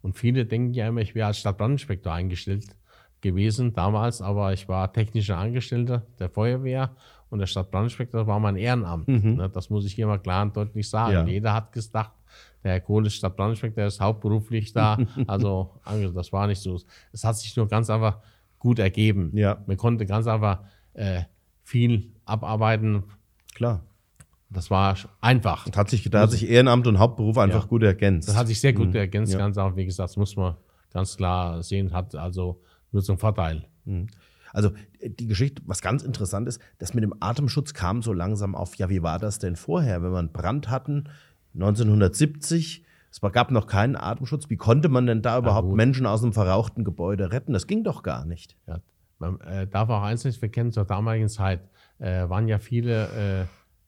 Und 0.00 0.16
viele 0.16 0.46
denken 0.46 0.74
ja 0.74 0.88
immer, 0.88 1.00
ich 1.00 1.14
wäre 1.14 1.28
als 1.28 1.38
Stadtbrandinspektor 1.38 2.12
eingestellt 2.12 2.76
gewesen 3.20 3.72
damals, 3.72 4.22
aber 4.22 4.52
ich 4.52 4.68
war 4.68 4.92
technischer 4.92 5.38
Angestellter 5.38 6.06
der 6.18 6.30
Feuerwehr 6.30 6.96
und 7.30 7.38
der 7.40 7.46
Stadtbrandinspektor 7.46 8.26
war 8.26 8.40
mein 8.40 8.56
Ehrenamt. 8.56 9.08
Ne, 9.08 9.48
das 9.52 9.70
muss 9.70 9.84
ich 9.84 9.94
hier 9.94 10.06
mal 10.06 10.18
klar 10.18 10.42
und 10.42 10.56
deutlich 10.56 10.88
sagen. 10.88 11.12
Ja. 11.12 11.24
Jeder 11.26 11.54
hat 11.54 11.72
gedacht, 11.72 12.12
der 12.64 12.72
Herr 12.72 12.80
Kohl 12.80 13.06
ist 13.06 13.14
Stadtbrandinspektor, 13.14 13.76
der 13.82 13.86
ist 13.88 14.00
hauptberuflich 14.00 14.72
da. 14.72 14.98
Also 15.26 15.72
das 16.14 16.32
war 16.32 16.46
nicht 16.46 16.60
so. 16.60 16.80
Es 17.12 17.24
hat 17.24 17.36
sich 17.36 17.56
nur 17.56 17.68
ganz 17.68 17.90
einfach 17.90 18.18
gut 18.58 18.78
ergeben. 18.78 19.30
Ja. 19.34 19.62
Man 19.66 19.76
konnte 19.76 20.06
ganz 20.06 20.26
einfach 20.26 20.60
äh, 20.94 21.22
viel 21.62 22.12
abarbeiten. 22.24 23.04
Klar. 23.54 23.82
Das 24.50 24.70
war 24.70 24.96
einfach. 25.20 25.66
Und 25.66 25.76
hat 25.76 25.90
sich, 25.90 26.08
da 26.10 26.20
hat 26.22 26.30
sich 26.30 26.48
Ehrenamt 26.48 26.86
und 26.86 26.98
Hauptberuf 26.98 27.36
einfach 27.36 27.62
Ja. 27.64 27.68
gut 27.68 27.82
ergänzt. 27.82 28.28
Das 28.28 28.36
hat 28.36 28.46
sich 28.46 28.58
sehr 28.60 28.72
gut 28.72 28.94
ergänzt, 28.94 29.32
Ja. 29.32 29.38
ganz 29.38 29.58
auch, 29.58 29.76
wie 29.76 29.84
gesagt, 29.84 30.08
das 30.08 30.16
muss 30.16 30.34
man 30.36 30.56
ganz 30.90 31.16
klar 31.18 31.62
sehen, 31.62 31.92
hat 31.92 32.14
also 32.14 32.62
nur 32.90 33.02
zum 33.02 33.18
Vorteil. 33.18 33.66
Also 34.58 34.72
die 35.00 35.28
Geschichte, 35.28 35.62
was 35.66 35.82
ganz 35.82 36.02
interessant 36.02 36.48
ist, 36.48 36.60
das 36.78 36.92
mit 36.92 37.04
dem 37.04 37.14
Atemschutz 37.20 37.74
kam 37.74 38.02
so 38.02 38.12
langsam 38.12 38.56
auf. 38.56 38.74
Ja, 38.74 38.90
wie 38.90 39.04
war 39.04 39.20
das 39.20 39.38
denn 39.38 39.54
vorher, 39.54 40.02
wenn 40.02 40.10
wir 40.10 40.18
einen 40.18 40.32
Brand 40.32 40.68
hatten, 40.68 41.04
1970? 41.54 42.82
Es 43.12 43.20
gab 43.20 43.52
noch 43.52 43.68
keinen 43.68 43.94
Atemschutz. 43.94 44.50
Wie 44.50 44.56
konnte 44.56 44.88
man 44.88 45.06
denn 45.06 45.22
da 45.22 45.38
überhaupt 45.38 45.68
gut. 45.68 45.76
Menschen 45.76 46.06
aus 46.06 46.24
einem 46.24 46.32
verrauchten 46.32 46.82
Gebäude 46.82 47.30
retten? 47.30 47.52
Das 47.52 47.68
ging 47.68 47.84
doch 47.84 48.02
gar 48.02 48.24
nicht. 48.24 48.56
Ja. 48.66 48.80
Man 49.20 49.40
äh, 49.42 49.68
darf 49.68 49.90
auch 49.90 50.02
eins 50.02 50.24
nicht 50.24 50.40
verkennen, 50.40 50.72
zur 50.72 50.84
damaligen 50.84 51.28
Zeit 51.28 51.60
äh, 52.00 52.28
waren 52.28 52.48
ja 52.48 52.58
viele 52.58 53.46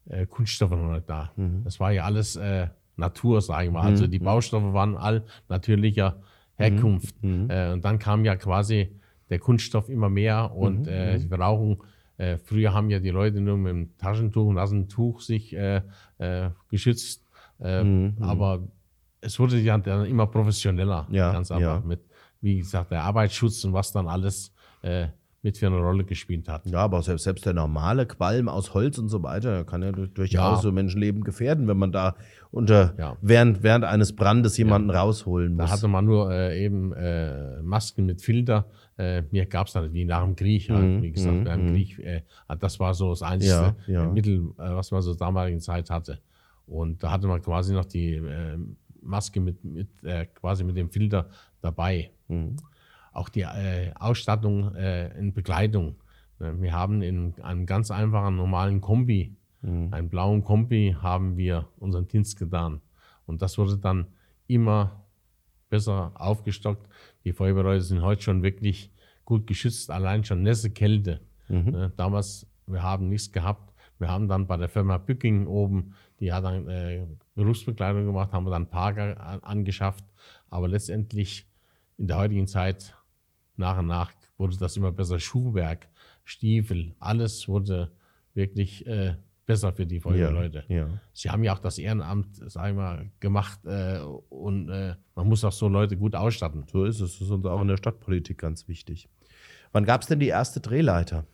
äh, 0.09 0.23
äh, 0.23 0.27
Kunststoffe 0.27 0.71
noch 0.71 0.93
nicht 0.93 1.11
da. 1.11 1.33
Das 1.65 1.81
war 1.81 1.91
ja 1.91 2.05
alles 2.05 2.37
äh, 2.37 2.69
Natur, 2.95 3.41
sage 3.41 3.67
ich 3.67 3.73
mal. 3.73 3.83
Also 3.83 4.07
die 4.07 4.21
Baustoffe 4.21 4.73
waren 4.73 4.97
all 4.97 5.25
natürlicher 5.49 6.23
Herkunft. 6.55 7.17
Äh, 7.49 7.73
und 7.73 7.85
dann 7.85 7.99
kam 7.99 8.25
ja 8.25 8.37
quasi 8.37 9.00
der 9.31 9.39
Kunststoff 9.39 9.89
immer 9.89 10.09
mehr 10.09 10.55
und 10.55 10.87
äh, 10.87 11.19
die 11.19 11.29
Verrauchung. 11.29 11.83
Äh, 12.17 12.37
früher 12.37 12.75
haben 12.75 12.91
ja 12.91 12.99
die 12.99 13.11
Leute 13.11 13.41
nur 13.41 13.57
mit 13.57 13.71
dem 13.71 13.97
Taschentuch, 13.97 14.53
nassen 14.53 14.89
Tuch 14.89 15.21
sich 15.21 15.55
äh, 15.55 15.81
äh, 16.19 16.51
geschützt. 16.69 17.27
Äh, 17.61 18.13
Aber 18.21 18.69
es 19.21 19.39
wurde 19.39 19.59
ja 19.59 19.79
dann 19.79 20.05
immer 20.05 20.27
professioneller. 20.27 21.07
Ja, 21.11 21.33
ganz 21.33 21.51
einfach 21.51 21.81
ja. 21.81 21.87
mit, 21.87 22.01
wie 22.41 22.59
gesagt, 22.59 22.91
der 22.91 23.05
Arbeitsschutz 23.05 23.65
und 23.65 23.73
was 23.73 23.93
dann 23.93 24.07
alles 24.07 24.53
äh, 24.83 25.09
mit 25.43 25.57
für 25.57 25.67
eine 25.69 25.79
Rolle 25.79 26.05
gespielt 26.05 26.49
hat. 26.49 26.67
Ja, 26.67 26.79
aber 26.81 27.01
selbst, 27.03 27.25
selbst 27.25 27.47
der 27.47 27.55
normale 27.55 28.05
Qualm 28.07 28.49
aus 28.49 28.75
Holz 28.75 28.99
und 28.99 29.09
so 29.09 29.23
weiter 29.23 29.65
kann 29.65 29.83
ja 29.83 29.91
durchaus 29.93 30.33
Ja. 30.33 30.57
so 30.57 30.71
Menschenleben 30.71 31.25
gefährden, 31.25 31.67
wenn 31.67 31.79
man 31.79 31.93
da 31.93 32.15
unter 32.51 32.95
Ja. 32.99 33.17
während, 33.23 33.63
während 33.63 33.85
eines 33.87 34.15
Brandes 34.15 34.59
jemanden 34.59 34.91
rausholen 34.91 35.57
Da 35.57 35.65
muss. 35.65 35.73
hatte 35.73 35.89
man 35.89 36.05
nur 36.05 36.31
äh, 36.31 36.63
eben 36.63 36.93
äh, 36.93 37.63
Masken 37.63 38.05
mit 38.05 38.21
Filter. 38.21 38.67
Äh, 38.99 39.23
mir 39.31 39.47
gab 39.47 39.69
es 39.69 39.73
dann 39.73 39.91
wie 39.95 40.05
nach 40.05 40.25
dem 40.25 40.37
Krieg, 40.37 40.69
halt, 40.69 40.83
Mhm, 40.83 41.03
wie 41.03 41.13
gesagt, 41.13 41.37
mhm, 41.37 41.45
während 41.47 41.63
dem 41.63 41.73
mhm. 41.73 41.75
Krieg. 41.77 41.99
Äh, 42.01 42.23
das 42.59 42.79
war 42.79 42.93
so 42.93 43.09
das 43.11 43.23
einzige 43.23 43.53
Ja, 43.53 43.75
ja. 43.87 44.07
Mittel, 44.11 44.51
äh, 44.59 44.75
was 44.75 44.91
man 44.91 45.01
so 45.01 45.15
damaligen 45.15 45.61
Zeit 45.61 45.89
hatte. 45.89 46.19
Und 46.67 47.03
da 47.03 47.13
hatte 47.13 47.27
man 47.27 47.41
quasi 47.41 47.73
noch 47.73 47.87
die 47.87 48.13
äh, 48.15 48.59
Maske 49.03 49.41
mit, 49.41 49.65
mit 49.65 49.89
quasi 50.35 50.63
mit 50.65 50.77
dem 50.77 50.91
Filter 50.91 51.31
dabei. 51.63 52.11
Mhm. 52.29 52.57
Auch 53.13 53.29
die 53.29 53.43
äh, 53.43 53.93
Ausstattung 53.99 54.75
äh, 54.75 55.09
in 55.19 55.33
Bekleidung. 55.33 55.97
Äh, 56.39 56.53
Wir 56.61 56.73
haben 56.73 57.03
in 57.03 57.35
einem 57.43 57.67
ganz 57.67 57.91
einfachen 57.91 58.37
normalen 58.37 58.81
Kombi, 58.81 59.37
Mhm. 59.63 59.93
einen 59.93 60.09
blauen 60.09 60.43
Kombi, 60.43 60.97
haben 61.03 61.37
wir 61.37 61.69
unseren 61.79 62.09
Dienst 62.09 62.39
getan. 62.39 62.81
Und 63.27 63.43
das 63.43 63.59
wurde 63.59 63.77
dann 63.77 64.07
immer 64.47 65.05
besser 65.69 66.13
aufgestockt. 66.15 66.89
Die 67.25 67.33
Feuerwehrleute 67.35 67.83
sind 67.83 68.01
heute 68.01 68.23
schon 68.23 68.43
wirklich 68.43 68.91
gut 69.27 69.47
geschützt, 69.47 69.91
allein 69.91 70.25
schon 70.25 70.43
Nässe, 70.43 70.71
Kälte. 70.71 71.21
Ne, 71.49 71.93
damals, 71.97 72.47
wir 72.67 72.83
haben 72.83 73.09
nichts 73.11 73.33
gehabt. 73.33 73.75
Wir 73.99 74.09
haben 74.09 74.29
dann 74.29 74.47
bei 74.47 74.57
der 74.57 74.69
Firma 74.71 74.97
Bücking 74.97 75.47
oben, 75.47 75.95
die 76.21 76.33
hat 76.33 76.45
dann 76.45 76.67
äh, 76.69 77.07
Berufsbekleidung 77.35 78.07
gemacht, 78.07 78.33
haben 78.33 78.47
wir 78.47 78.51
dann 78.51 78.71
Parker 78.71 79.21
an, 79.21 79.41
angeschafft. 79.41 80.05
Aber 80.49 80.69
letztendlich 80.69 81.47
in 81.99 82.07
der 82.07 82.17
heutigen 82.17 82.47
Zeit, 82.47 82.97
nach 83.61 83.79
und 83.79 83.87
nach, 83.87 84.13
wurde 84.37 84.57
das 84.57 84.77
immer 84.77 84.91
besser. 84.91 85.21
Schuhwerk, 85.21 85.89
Stiefel, 86.25 86.95
alles 86.99 87.47
wurde 87.47 87.93
wirklich 88.35 88.87
äh, 88.87 89.15
besser 89.47 89.73
für 89.73 89.87
die 89.87 90.01
Feuerwehrleute. 90.01 90.65
Ja, 90.69 90.77
ja. 90.77 90.89
Sie 91.13 91.31
haben 91.31 91.43
ja 91.43 91.55
auch 91.55 91.59
das 91.59 91.79
Ehrenamt, 91.79 92.37
sagen 92.51 92.77
wir, 92.77 92.83
mal, 92.83 93.11
gemacht 93.21 93.59
äh, 93.65 94.01
und 94.29 94.69
äh, 94.69 94.95
man 95.15 95.29
muss 95.29 95.45
auch 95.45 95.53
so 95.53 95.69
Leute 95.69 95.97
gut 95.97 96.15
ausstatten. 96.15 96.65
So 96.71 96.85
ist 96.85 97.01
es. 97.01 97.15
Das 97.15 97.23
ist 97.23 97.31
uns 97.31 97.47
auch 97.47 97.61
in 97.61 97.69
der 97.69 97.77
Stadtpolitik 97.77 98.39
ganz 98.39 98.69
wichtig. 98.69 99.09
Wann 99.73 99.85
gab 99.85 100.03
es 100.03 100.09
denn 100.09 100.21
die 100.21 100.29
erste 100.29 100.61
Drehleiter? 100.61 101.27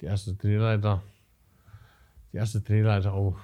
Die 0.00 0.06
erste 0.06 0.34
Drehleiter, 0.34 1.02
die 2.32 2.38
erste 2.38 2.60
Drehleiter, 2.60 3.14
oh, 3.14 3.36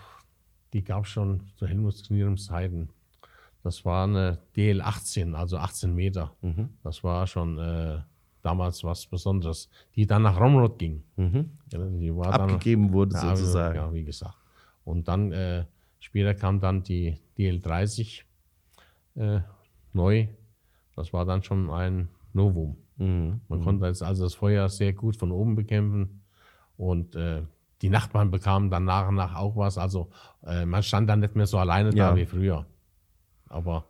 die 0.72 0.82
gab 0.82 1.04
es 1.04 1.10
schon 1.10 1.42
zu 1.56 1.66
Helmut 1.66 2.02
Knirms 2.04 2.46
Zeiten. 2.46 2.88
Das 3.62 3.84
war 3.84 4.04
eine 4.04 4.38
DL18, 4.56 5.34
also 5.34 5.58
18 5.58 5.94
Meter. 5.94 6.34
Mhm. 6.40 6.70
Das 6.82 7.04
war 7.04 7.26
schon 7.28 7.58
äh, 7.58 8.00
damals 8.42 8.82
was 8.84 9.06
Besonderes, 9.06 9.68
die 9.94 10.06
dann 10.06 10.22
nach 10.22 10.38
Romrod 10.40 10.78
ging. 10.78 11.02
Mhm. 11.16 11.50
Die 11.72 12.14
war 12.14 12.32
dann- 12.32 12.50
Abgegeben 12.50 12.92
wurde 12.92 13.14
Ja, 13.14 13.34
sozusagen. 13.36 13.74
Ja, 13.76 13.92
wie 13.92 14.04
gesagt. 14.04 14.36
Und 14.84 15.08
dann 15.08 15.32
äh, 15.32 15.64
später 15.98 16.34
kam 16.34 16.60
dann 16.60 16.82
die 16.82 17.18
DL30 17.36 18.22
äh, 19.16 19.40
neu. 19.92 20.28
Das 20.96 21.12
war 21.12 21.24
dann 21.24 21.42
schon 21.42 21.70
ein 21.70 22.08
Novum. 22.32 22.76
Mhm. 22.96 23.40
Man 23.48 23.62
konnte 23.62 23.86
jetzt 23.86 24.02
also 24.02 24.24
das 24.24 24.34
Feuer 24.34 24.68
sehr 24.68 24.92
gut 24.92 25.16
von 25.16 25.30
oben 25.30 25.54
bekämpfen 25.54 26.22
und 26.76 27.14
äh, 27.16 27.42
die 27.82 27.90
Nachbarn 27.90 28.30
bekamen 28.30 28.70
dann 28.70 28.84
nach 28.84 29.08
und 29.08 29.14
nach 29.14 29.36
auch 29.36 29.56
was. 29.56 29.78
Also 29.78 30.10
äh, 30.44 30.64
man 30.64 30.82
stand 30.82 31.08
dann 31.08 31.20
nicht 31.20 31.36
mehr 31.36 31.46
so 31.46 31.58
alleine 31.58 31.94
Ja. 31.94 32.10
da 32.10 32.16
wie 32.16 32.26
früher. 32.26 32.66
Aber 33.48 33.84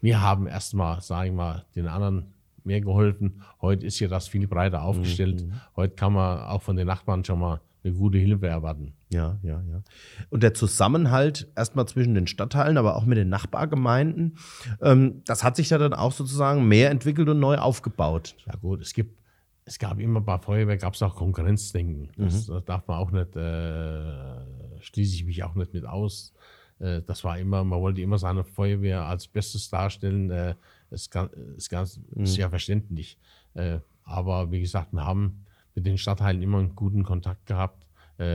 wir 0.00 0.20
haben 0.20 0.46
erstmal, 0.46 1.00
sage 1.00 1.28
ich 1.28 1.34
mal, 1.34 1.64
den 1.74 1.86
anderen 1.88 2.32
mehr 2.66 2.80
geholfen. 2.80 3.42
Heute 3.60 3.86
ist 3.86 3.96
hier 3.96 4.08
das 4.08 4.28
viel 4.28 4.46
breiter 4.46 4.82
aufgestellt. 4.82 5.44
Heute 5.76 5.94
kann 5.94 6.12
man 6.12 6.40
auch 6.40 6.62
von 6.62 6.76
den 6.76 6.86
Nachbarn 6.86 7.24
schon 7.24 7.38
mal 7.38 7.60
eine 7.84 7.94
gute 7.94 8.18
Hilfe 8.18 8.46
erwarten. 8.46 8.94
Ja, 9.10 9.38
ja, 9.42 9.62
ja. 9.70 9.82
Und 10.30 10.42
der 10.42 10.54
Zusammenhalt 10.54 11.48
erstmal 11.56 11.86
zwischen 11.86 12.14
den 12.14 12.26
Stadtteilen, 12.26 12.78
aber 12.78 12.96
auch 12.96 13.04
mit 13.04 13.18
den 13.18 13.28
Nachbargemeinden, 13.28 14.38
ähm, 14.80 15.22
das 15.26 15.42
hat 15.42 15.56
sich 15.56 15.70
ja 15.70 15.78
dann 15.78 15.92
auch 15.92 16.12
sozusagen 16.12 16.66
mehr 16.66 16.90
entwickelt 16.90 17.28
und 17.28 17.40
neu 17.40 17.56
aufgebaut. 17.56 18.36
Ja 18.46 18.54
gut, 18.56 18.80
es 18.80 18.94
gibt, 18.94 19.18
es 19.64 19.78
gab 19.78 19.98
immer 19.98 20.20
bei 20.20 20.38
Feuerwehr 20.38 20.76
gab 20.76 20.94
es 20.94 21.02
auch 21.02 21.16
Konkurrenzdenken. 21.16 22.10
Das, 22.16 22.46
das 22.46 22.64
darf 22.64 22.86
man 22.86 22.98
auch 22.98 23.10
nicht, 23.10 23.36
äh, 23.36 24.80
schließe 24.80 25.14
ich 25.14 25.24
mich 25.24 25.42
auch 25.44 25.54
nicht 25.54 25.74
mit 25.74 25.84
aus. 25.84 26.32
Äh, 26.78 27.02
das 27.02 27.24
war 27.24 27.38
immer, 27.38 27.64
man 27.64 27.80
wollte 27.80 28.00
immer 28.00 28.18
seine 28.18 28.44
Feuerwehr 28.44 29.04
als 29.04 29.26
Bestes 29.26 29.70
darstellen. 29.70 30.30
Äh, 30.30 30.54
ist 30.90 31.10
ganz, 31.10 31.32
ist 31.56 31.70
ganz 31.70 32.00
ist 32.16 32.36
ja 32.36 32.50
verständlich. 32.50 33.18
Äh, 33.54 33.78
aber 34.04 34.50
wie 34.50 34.60
gesagt, 34.60 34.92
wir 34.92 35.04
haben 35.04 35.44
mit 35.74 35.86
den 35.86 35.96
Stadtteilen 35.96 36.42
immer 36.42 36.58
einen 36.58 36.74
guten 36.74 37.02
Kontakt 37.02 37.46
gehabt, 37.46 37.86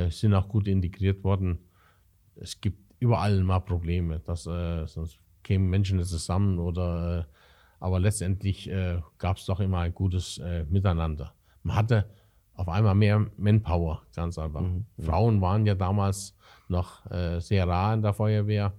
sind 0.09 0.33
auch 0.33 0.49
gut 0.49 0.67
integriert 0.67 1.23
worden. 1.23 1.59
Es 2.35 2.59
gibt 2.59 2.79
überall 2.99 3.43
mal 3.43 3.59
Probleme, 3.59 4.19
dass, 4.19 4.43
sonst 4.43 5.19
kämen 5.43 5.69
Menschen 5.69 5.97
nicht 5.97 6.09
zusammen 6.09 6.57
oder 6.57 7.27
aber 7.79 7.99
letztendlich 7.99 8.71
gab 9.19 9.37
es 9.37 9.45
doch 9.45 9.59
immer 9.59 9.81
ein 9.81 9.93
gutes 9.93 10.41
Miteinander. 10.67 11.35
Man 11.61 11.75
hatte 11.75 12.09
auf 12.57 12.67
einmal 12.67 12.95
mehr 12.95 13.25
Manpower, 13.37 14.01
ganz 14.15 14.37
einfach. 14.37 14.63
Frauen 14.99 15.39
waren 15.41 15.65
ja 15.65 15.75
damals 15.75 16.35
noch 16.67 17.09
äh, 17.11 17.39
sehr 17.39 17.67
rar 17.67 17.93
in 17.93 18.01
der 18.01 18.13
Feuerwehr 18.13 18.73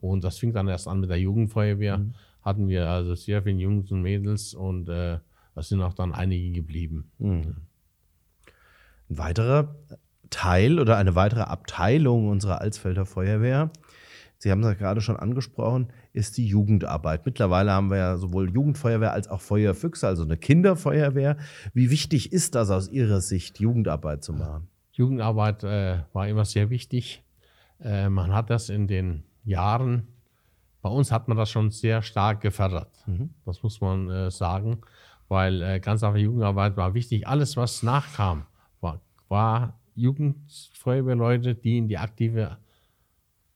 und 0.00 0.24
das 0.24 0.38
fing 0.38 0.52
dann 0.52 0.68
erst 0.68 0.88
an 0.88 1.00
mit 1.00 1.08
der 1.08 1.18
Jugendfeuerwehr. 1.20 2.04
Hatten 2.42 2.68
wir 2.68 2.88
also 2.88 3.14
sehr 3.14 3.42
viele 3.42 3.58
Jungs 3.58 3.90
und 3.92 4.02
Mädels 4.02 4.52
und 4.52 4.88
äh, 4.88 5.18
es 5.54 5.68
sind 5.68 5.80
auch 5.80 5.94
dann 5.94 6.12
einige 6.12 6.52
geblieben. 6.52 7.10
Ein 9.08 9.18
weiterer 9.18 9.76
Teil 10.30 10.80
oder 10.80 10.96
eine 10.96 11.14
weitere 11.14 11.42
Abteilung 11.42 12.28
unserer 12.28 12.60
Alsfelder 12.60 13.06
Feuerwehr, 13.06 13.70
Sie 14.42 14.50
haben 14.50 14.58
es 14.64 14.66
ja 14.66 14.74
gerade 14.74 15.00
schon 15.00 15.16
angesprochen, 15.16 15.92
ist 16.12 16.36
die 16.36 16.44
Jugendarbeit. 16.44 17.24
Mittlerweile 17.24 17.70
haben 17.70 17.90
wir 17.90 17.98
ja 17.98 18.16
sowohl 18.16 18.52
Jugendfeuerwehr 18.52 19.12
als 19.12 19.28
auch 19.28 19.40
Feuerfüchse, 19.40 20.04
also 20.08 20.24
eine 20.24 20.36
Kinderfeuerwehr. 20.36 21.36
Wie 21.74 21.90
wichtig 21.90 22.32
ist 22.32 22.56
das 22.56 22.70
aus 22.70 22.88
Ihrer 22.88 23.20
Sicht, 23.20 23.60
Jugendarbeit 23.60 24.24
zu 24.24 24.32
machen? 24.32 24.66
Jugendarbeit 24.90 25.62
äh, 25.62 26.00
war 26.12 26.26
immer 26.26 26.44
sehr 26.44 26.70
wichtig. 26.70 27.22
Äh, 27.78 28.08
man 28.08 28.34
hat 28.34 28.50
das 28.50 28.68
in 28.68 28.88
den 28.88 29.22
Jahren, 29.44 30.08
bei 30.80 30.90
uns 30.90 31.12
hat 31.12 31.28
man 31.28 31.36
das 31.36 31.48
schon 31.48 31.70
sehr 31.70 32.02
stark 32.02 32.40
gefördert. 32.40 32.90
Das 33.44 33.62
muss 33.62 33.80
man 33.80 34.10
äh, 34.10 34.30
sagen, 34.32 34.78
weil 35.28 35.62
äh, 35.62 35.78
ganz 35.78 36.02
einfach 36.02 36.18
Jugendarbeit 36.18 36.76
war 36.76 36.94
wichtig. 36.94 37.28
Alles, 37.28 37.56
was 37.56 37.84
nachkam, 37.84 38.46
war, 38.80 39.00
war 39.28 39.78
Jugendfeuerwehrleute, 39.94 41.54
die 41.54 41.78
in 41.78 41.86
die 41.86 41.98
aktive 41.98 42.58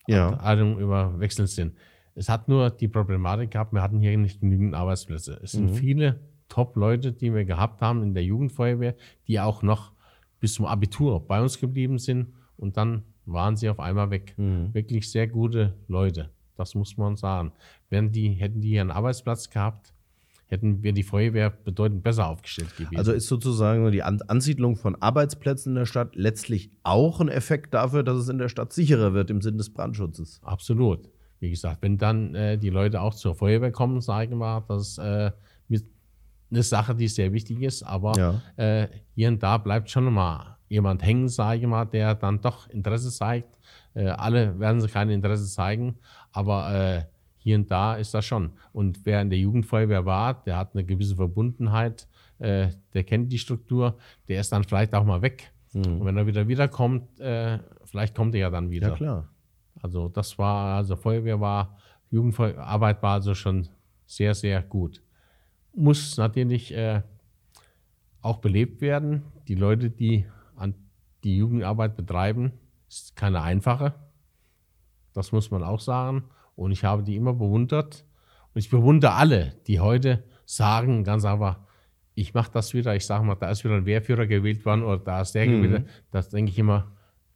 Ja. 0.07 0.31
Abteilung 0.31 0.79
überwechselt 0.79 1.49
sind. 1.49 1.75
Es 2.15 2.29
hat 2.29 2.49
nur 2.49 2.71
die 2.71 2.89
Problematik 2.89 3.51
gehabt, 3.51 3.73
wir 3.73 3.83
hatten 3.83 4.01
hier 4.01 4.17
nicht 4.17 4.41
genügend 4.41 4.75
Arbeitsplätze. 4.75 5.39
Es 5.43 5.53
sind 5.53 5.71
viele 5.71 6.21
Top-Leute, 6.49 7.13
die 7.13 7.35
wir 7.35 7.45
gehabt 7.45 7.83
haben 7.83 8.03
in 8.03 8.15
der 8.15 8.25
Jugendfeuerwehr, 8.25 8.95
die 9.27 9.39
auch 9.41 9.63
noch 9.63 9.93
bis 10.41 10.55
zum 10.55 10.65
Abitur 10.67 11.27
bei 11.27 11.41
uns 11.43 11.59
geblieben 11.59 11.99
sind 11.99 12.33
und 12.57 12.77
dann 12.77 13.03
waren 13.27 13.57
sie 13.57 13.69
auf 13.69 13.81
einmal 13.81 14.11
weg. 14.11 14.35
Wirklich 14.73 15.11
sehr 15.11 15.27
gute 15.27 15.75
Leute, 15.89 16.31
das 16.57 16.75
muss 16.75 16.97
man 16.97 17.17
sagen. 17.17 17.53
Wären 17.91 18.13
die, 18.13 18.31
hätten 18.31 18.61
die 18.61 18.69
hier 18.69 18.81
einen 18.81 18.93
Arbeitsplatz 18.93 19.51
gehabt, 19.51 19.93
hätten 20.49 20.83
wir 20.83 20.93
die 20.93 21.03
Feuerwehr 21.03 21.51
bedeutend 21.51 22.03
besser 22.03 22.29
aufgestellt 22.29 22.77
gewesen. 22.77 22.97
Also 22.97 23.13
ist 23.13 23.27
sozusagen 23.27 23.91
die 23.91 24.03
An 24.03 24.21
Ansiedlung 24.29 24.77
von 24.77 24.95
Arbeitsplätzen 25.01 25.73
in 25.73 25.77
der 25.77 25.87
Stadt 25.87 26.15
letztlich 26.15 26.71
auch 26.83 27.21
ein 27.21 27.29
Effekt 27.29 27.75
dafür, 27.75 28.03
dass 28.03 28.17
es 28.19 28.29
in 28.29 28.39
der 28.39 28.49
Stadt 28.49 28.73
sicherer 28.73 29.13
wird 29.13 29.31
im 29.31 29.43
Sinne 29.43 29.57
des 29.59 29.71
Brandschutzes. 29.73 30.41
Absolut. 30.45 31.09
Wie 31.41 31.51
gesagt, 31.51 31.83
wenn 31.83 31.99
dann 31.99 32.35
äh, 32.35 32.57
die 32.59 32.71
Leute 32.71 33.01
auch 33.01 33.15
zur 33.15 33.35
Feuerwehr 33.35 33.73
kommen, 33.73 34.01
sage 34.01 34.31
ich 34.31 34.37
mal, 34.37 34.65
das 34.69 34.89
ist 34.89 34.99
äh, 34.99 35.31
eine 36.49 36.63
Sache, 36.63 36.95
die 36.95 37.09
sehr 37.09 37.33
wichtig 37.33 37.61
ist, 37.63 37.83
aber 37.83 38.13
Ja. 38.17 38.41
äh, 38.57 38.89
hier 39.17 39.29
und 39.29 39.43
da 39.43 39.59
bleibt 39.59 39.91
schon 39.91 40.05
mal 40.13 40.57
jemand 40.69 41.05
hängen, 41.05 41.29
sage 41.29 41.61
ich 41.61 41.67
mal, 41.67 41.85
der 41.87 42.15
dann 42.15 42.41
doch 42.41 42.69
Interesse 42.71 43.11
zeigt. 43.11 43.59
Äh, 43.95 44.07
alle 44.09 44.59
werden 44.61 44.81
sich 44.81 44.93
kein 44.93 45.11
Interesse 45.11 45.47
zeigen, 45.47 45.97
aber 46.33 46.73
äh, 46.73 47.05
hier 47.47 47.59
und 47.59 47.71
da 47.71 47.95
ist 47.95 48.13
das 48.13 48.25
schon. 48.25 48.51
Und 48.73 49.07
wer 49.07 49.23
in 49.23 49.31
der 49.31 49.39
Jugendfeuerwehr 49.39 50.05
war, 50.05 50.43
der 50.43 50.57
hat 50.57 50.75
eine 50.75 50.85
gewisse 50.85 51.15
Verbundenheit, 51.15 52.09
äh, 52.41 52.71
der 52.93 53.05
kennt 53.05 53.31
die 53.31 53.39
Struktur, 53.39 53.99
der 54.27 54.41
ist 54.41 54.51
dann 54.51 54.65
vielleicht 54.65 54.93
auch 54.97 55.05
mal 55.05 55.23
weg. 55.23 55.53
Und 55.73 56.05
wenn 56.05 56.17
er 56.17 56.27
wieder 56.27 56.49
wiederkommt, 56.49 57.21
äh, 57.21 57.61
vielleicht 57.85 58.17
kommt 58.17 58.35
er 58.35 58.41
ja 58.41 58.51
dann 58.51 58.71
wieder. 58.71 58.89
Ja, 58.89 58.95
klar. 58.97 59.29
Also 59.81 60.09
das 60.09 60.37
war, 60.39 60.79
also 60.79 60.97
Feuerwehr 60.97 61.41
war, 61.41 61.77
Jugendarbeit 62.11 63.01
war 63.01 63.13
also 63.13 63.33
schon 63.33 63.69
sehr, 64.07 64.35
sehr 64.35 64.61
gut. 64.61 65.01
Muss 65.73 66.17
natürlich 66.17 66.75
äh, 66.75 67.03
auch 68.23 68.39
belebt 68.39 68.81
werden. 68.81 69.23
Die 69.47 69.55
Leute, 69.55 69.89
die 69.91 70.27
an 70.57 70.75
die 71.23 71.37
Jugendarbeit 71.37 71.97
betreiben, 71.97 72.55
ist 72.89 73.15
keine 73.15 73.41
einfache. 73.41 73.95
Das 75.13 75.31
muss 75.31 75.53
man 75.53 75.63
auch 75.63 75.79
sagen. 75.79 76.25
Und 76.57 76.73
ich 76.73 76.83
habe 76.85 77.03
die 77.05 77.15
immer 77.17 77.35
bewundert. 77.35 78.05
Und 78.55 78.59
ich 78.59 78.71
bewundere 78.71 79.13
alle, 79.13 79.53
die 79.67 79.79
heute 79.81 80.25
sagen, 80.47 81.05
ganz 81.05 81.25
einfach, 81.25 81.61
ich 82.15 82.33
mache 82.33 82.51
das 82.53 82.73
wieder, 82.73 82.97
ich 82.97 83.05
sage 83.05 83.25
mal, 83.25 83.35
da 83.35 83.51
ist 83.51 83.63
wieder 83.65 83.75
ein 83.75 83.85
Wehrführer 83.87 84.27
gewählt 84.27 84.65
worden 84.65 84.83
oder 84.83 84.97
da 84.99 85.21
ist 85.21 85.33
der 85.35 85.47
Mhm. 85.47 85.63
gewählt. 85.63 85.87
Das 86.11 86.31
denke 86.31 86.51
ich 86.51 86.59
immer 86.59 86.93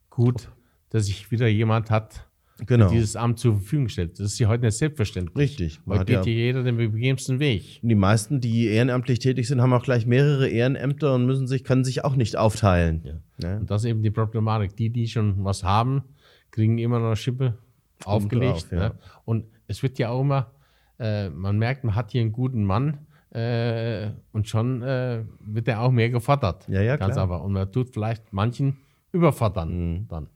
gut, 0.09 0.49
dass 0.89 1.05
sich 1.05 1.29
wieder 1.31 1.47
jemand 1.47 1.91
hat, 1.91 2.27
Genau. 2.65 2.85
der 2.89 2.93
dieses 2.93 3.15
Amt 3.15 3.37
zur 3.39 3.55
Verfügung 3.55 3.89
stellt. 3.89 4.13
Das 4.19 4.25
ist 4.33 4.39
ja 4.39 4.47
heute 4.47 4.65
nicht 4.65 4.77
selbstverständlich. 4.77 5.35
Richtig. 5.37 5.79
Heute 5.87 6.05
geht 6.05 6.15
ja- 6.15 6.21
ja 6.23 6.27
jeder 6.37 6.63
den 6.63 6.77
bequemsten 6.77 7.39
Weg. 7.39 7.79
Die 7.83 7.95
meisten, 7.95 8.39
die 8.41 8.65
ehrenamtlich 8.67 9.19
tätig 9.19 9.47
sind, 9.47 9.61
haben 9.61 9.73
auch 9.73 9.83
gleich 9.83 10.05
mehrere 10.07 10.47
Ehrenämter 10.49 11.13
und 11.15 11.25
müssen 11.27 11.47
sich, 11.47 11.63
können 11.63 11.83
sich 11.83 12.03
auch 12.03 12.15
nicht 12.15 12.35
aufteilen. 12.37 13.21
Ja. 13.43 13.57
Und 13.57 13.69
das 13.69 13.83
ist 13.83 13.89
eben 13.89 14.01
die 14.03 14.11
Problematik. 14.11 14.75
Die, 14.75 14.89
die 14.89 15.07
schon 15.07 15.43
was 15.43 15.63
haben, 15.63 16.03
kriegen 16.51 16.77
immer 16.79 16.99
noch 16.99 17.15
Schippe 17.15 17.57
aufgelegt. 18.05 18.63
drauf, 18.63 18.71
ja. 18.71 18.79
ne? 18.89 18.95
Und 19.25 19.45
es 19.67 19.83
wird 19.83 19.99
ja 19.99 20.09
auch 20.09 20.21
immer, 20.21 20.51
äh, 20.99 21.29
man 21.29 21.57
merkt, 21.57 21.83
man 21.83 21.95
hat 21.95 22.11
hier 22.11 22.21
einen 22.21 22.31
guten 22.31 22.63
Mann 22.63 23.05
äh, 23.31 24.11
und 24.33 24.47
schon 24.47 24.81
äh, 24.81 25.23
wird 25.39 25.67
er 25.67 25.81
auch 25.81 25.91
mehr 25.91 26.09
gefordert. 26.09 26.67
Ja, 26.67 26.81
ja, 26.81 26.97
Ganz 26.97 27.13
klar. 27.13 27.23
einfach. 27.25 27.41
Und 27.41 27.53
man 27.53 27.71
tut 27.71 27.89
vielleicht 27.89 28.33
manchen 28.33 28.77
überfordern 29.11 29.69
Mhm. 29.93 30.07
dann. 30.07 30.29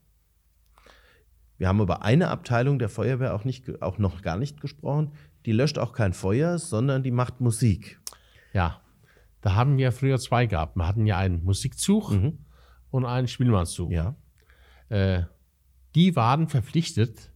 Wir 1.58 1.70
haben 1.70 1.80
über 1.80 2.04
eine 2.04 2.30
Abteilung 2.30 2.80
der 2.80 2.90
Feuerwehr 2.90 3.34
auch, 3.34 3.46
nicht, 3.46 3.82
auch 3.82 3.98
noch 3.98 4.22
gar 4.22 4.38
nicht 4.38 4.60
gesprochen. 4.60 5.12
Die 5.46 5.54
löscht 5.54 5.78
auch 5.78 5.94
kein 5.94 6.12
Feuer, 6.14 6.58
sondern 6.58 7.04
die 7.04 7.12
macht 7.12 7.40
Musik. 7.40 8.00
Ja, 8.54 8.82
da 9.42 9.56
haben 9.56 9.78
wir 9.78 9.92
früher 9.92 10.18
zwei 10.18 10.48
gehabt. 10.48 10.76
Wir 10.76 10.88
hatten 10.88 11.06
ja 11.06 11.18
einen 11.18 11.44
Musikzug 11.44 12.12
und 12.90 13.06
einen 13.06 13.28
Spielmannszug. 13.28 13.90
Mhm. 13.90 13.96
Ja. 13.96 14.16
Äh, 14.90 15.24
die 15.94 16.16
waren 16.16 16.48
verpflichtet, 16.50 17.32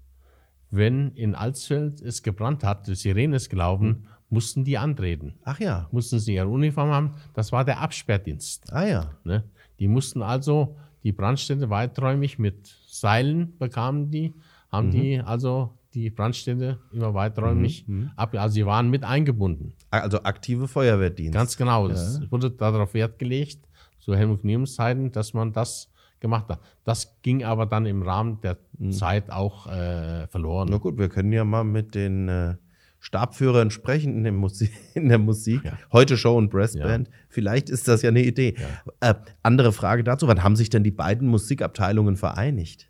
wenn 0.72 1.12
in 1.12 1.36
Alsfeld 1.36 2.02
es 2.02 2.24
gebrannt 2.24 2.64
hat, 2.64 2.88
die 2.88 2.96
Sirene 2.96 3.36
ist 3.38 3.50
gelaufen, 3.50 4.06
mussten 4.30 4.64
die 4.64 4.78
antreten. 4.78 5.36
Ach 5.44 5.60
ja. 5.60 5.88
Mussten 5.92 6.20
sie 6.20 6.36
ihre 6.36 6.48
Uniform 6.48 6.92
haben. 6.92 7.16
Das 7.34 7.52
war 7.52 7.66
der 7.66 7.80
Absperrdienst. 7.80 8.72
Ah 8.72 8.86
ja. 8.86 9.12
Ne? 9.24 9.44
Die 9.80 9.88
mussten 9.88 10.22
also 10.22 10.76
die 11.04 11.12
Brandstelle 11.12 11.70
weiträumig 11.70 12.38
mit 12.38 12.68
Seilen 12.86 13.58
bekamen 13.58 14.12
die, 14.12 14.34
haben 14.72 14.92
die 14.92 15.20
also 15.20 15.74
die 15.94 16.10
Brandstelle 16.10 16.78
immer 16.92 17.14
weiträumig 17.14 17.86
ab. 18.16 18.36
Also 18.36 18.54
sie 18.54 18.66
waren 18.66 18.90
mit 18.90 19.04
eingebunden. 19.04 19.74
Also 19.90 20.22
aktive 20.22 20.68
Feuerwehrdienst. 20.68 21.34
Ganz 21.34 21.58
genau. 21.58 21.88
Es 21.88 22.22
wurde 22.30 22.52
darauf 22.52 22.94
Wert 22.94 23.18
gelegt, 23.18 23.60
zu 24.00 24.16
Helmut 24.16 24.42
Kniemens 24.42 24.76
Zeiten, 24.76 25.12
dass 25.12 25.34
man 25.34 25.52
das 25.52 25.90
gemacht 26.20 26.50
hat. 26.50 26.60
Das 26.84 27.22
ging 27.22 27.44
aber 27.44 27.66
dann 27.66 27.86
im 27.86 28.02
Rahmen 28.02 28.40
der 28.42 28.58
Zeit 28.92 29.30
auch 29.30 29.68
äh, 29.68 30.28
verloren. 30.28 30.70
Na 30.72 30.78
gut, 30.78 30.98
wir 30.98 31.10
können 31.10 31.32
ja 31.32 31.44
mal 31.44 31.64
mit 31.64 31.96
den 31.96 32.30
äh, 32.30 32.56
Stabführern 33.00 33.72
sprechen 33.72 34.18
in, 34.18 34.24
dem 34.24 34.36
Musi 34.36 34.70
in 34.94 35.10
der 35.10 35.20
Musik. 35.20 35.64
Ja. 35.64 35.78
Heute 35.92 36.18
Show 36.18 36.38
und 36.38 36.50
Breastband. 36.50 37.10
Vielleicht 37.30 37.70
ist 37.70 37.88
das 37.88 38.02
ja 38.02 38.10
eine 38.10 38.24
Idee. 38.24 38.56
Äh, 39.00 39.16
andere 39.44 39.72
Frage 39.72 40.04
dazu: 40.04 40.28
Wann 40.28 40.44
haben 40.44 40.56
sich 40.56 40.70
denn 40.70 40.84
die 40.84 40.92
beiden 40.92 41.28
Musikabteilungen 41.28 42.18
vereinigt? 42.18 42.90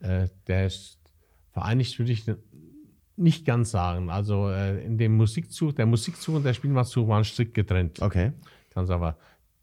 Äh, 0.00 0.28
der 0.46 0.66
ist 0.66 0.98
vereinigt 1.52 1.98
würde 1.98 2.12
ich 2.12 2.24
nicht 3.16 3.44
ganz 3.44 3.70
sagen. 3.70 4.10
Also 4.10 4.50
äh, 4.50 4.84
in 4.84 4.98
dem 4.98 5.16
Musikzug, 5.16 5.76
der 5.76 5.86
Musikzug 5.86 6.36
und 6.36 6.44
der 6.44 6.54
Spielmannszug 6.54 7.08
waren 7.08 7.24
strikt 7.24 7.54
getrennt. 7.54 8.00
Okay. 8.00 8.32
Ganz 8.74 8.90
aber 8.90 9.16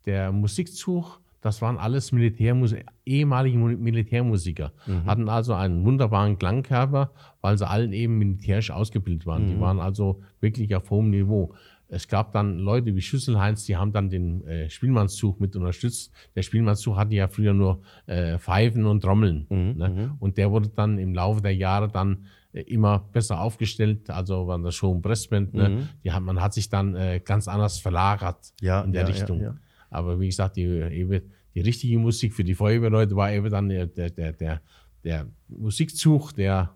der 0.06 0.32
Musikzug, 0.32 1.20
das 1.42 1.62
waren 1.62 1.78
alles 1.78 2.12
Militärmus 2.12 2.76
ehemalige 3.06 3.58
Mu- 3.58 3.78
Militärmusiker. 3.78 4.72
Hatten 5.06 5.30
also 5.30 5.54
einen 5.54 5.86
wunderbaren 5.86 6.38
Klangkörper, 6.38 7.12
weil 7.42 7.58
sie 7.58 7.68
allen 7.68 7.94
eben 7.94 8.18
militärisch 8.18 8.72
ausgebildet 8.72 9.26
waren. 9.26 9.48
Die 9.48 9.60
waren 9.62 9.80
also 9.80 10.22
wirklich 10.42 10.76
auf 10.76 10.90
hohem 10.90 11.10
Niveau. 11.10 11.54
Es 11.92 12.08
gab 12.08 12.34
dann 12.34 12.60
Leute 12.60 12.94
wie 12.96 13.02
Schüsselheinz, 13.02 13.66
die 13.66 13.76
haben 13.76 13.92
dann 13.92 14.10
den 14.12 14.46
äh, 14.46 14.70
Spielmannszug 14.70 15.40
mit 15.40 15.56
unterstützt. 15.56 16.14
Der 16.36 16.44
Spielmannszug 16.44 16.96
hatte 16.98 17.16
ja 17.16 17.28
früher 17.28 17.54
nur 17.54 17.82
äh, 18.06 18.38
Pfeifen 18.38 18.86
und 18.86 19.02
Trommeln. 19.02 19.48
Ne? 19.76 20.16
Und 20.20 20.38
der 20.38 20.52
wurde 20.52 20.70
dann 20.70 21.00
im 21.00 21.16
Laufe 21.16 21.42
der 21.42 21.56
Jahre 21.56 21.88
dann 21.88 22.26
äh, 22.54 22.62
immer 22.62 23.00
besser 23.12 23.42
aufgestellt. 23.42 24.08
Also 24.12 24.46
war 24.46 24.60
das 24.60 24.76
Show 24.76 24.92
und 24.92 25.02
Pressband. 25.02 25.56
Ne? 25.56 25.88
Die 26.04 26.12
hat, 26.12 26.22
man 26.22 26.40
hat 26.40 26.54
sich 26.54 26.70
dann 26.70 26.96
äh, 26.96 27.22
ganz 27.26 27.48
anders 27.48 27.80
verlagert 27.80 28.54
Ja, 28.62 28.82
in 28.82 28.92
der 28.92 29.02
ja, 29.04 29.08
Richtung. 29.08 29.42
ja. 29.42 29.56
Aber 29.90 30.20
wie 30.20 30.28
gesagt, 30.28 30.56
die, 30.58 30.64
eben, 30.64 31.22
die 31.56 31.62
richtige 31.62 31.98
Musik 32.00 32.34
für 32.34 32.44
die 32.44 32.56
Feuerwehrleute 32.56 33.16
war 33.16 33.32
eben 33.32 33.50
dann 33.50 33.70
der, 33.70 33.88
der, 33.88 34.10
der, 34.10 34.34
der, 34.34 34.62
der 35.04 35.28
Musikzug, 35.48 36.34
der 36.36 36.76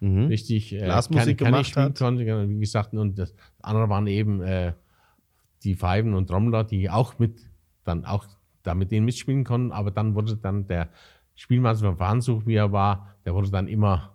richtig 0.00 0.72
äh, 0.72 0.80
Mhm. 0.80 0.84
Blasmusik 0.84 1.38
keine, 1.38 1.50
keine 1.52 1.62
gemacht 1.62 1.76
hat. 1.76 1.98
konnte. 1.98 2.24
genau, 2.24 2.48
Wie 2.48 2.60
gesagt, 2.60 2.92
und 2.94 3.18
das 3.18 3.34
andere 3.62 3.88
waren 3.88 4.06
eben 4.06 4.42
äh, 4.42 4.72
die 5.62 5.74
Pfeifen 5.76 6.12
und 6.14 6.26
Trommler, 6.26 6.64
die 6.64 6.90
auch 6.90 7.18
mit 7.18 7.40
dann 7.84 8.04
auch 8.04 8.26
da 8.62 8.74
mit 8.74 8.90
denen 8.90 9.04
mitspielen 9.06 9.44
konnten. 9.44 9.72
Aber 9.72 9.90
dann 9.90 10.14
wurde 10.14 10.36
dann 10.36 10.66
der 10.66 10.88
Spielmann 11.34 11.76
vom 11.76 11.96
Verhandsuch, 11.96 12.44
wie 12.46 12.54
er 12.54 12.70
war, 12.72 13.14
der 13.24 13.34
wurde 13.34 13.50
dann 13.50 13.66
immer 13.68 14.14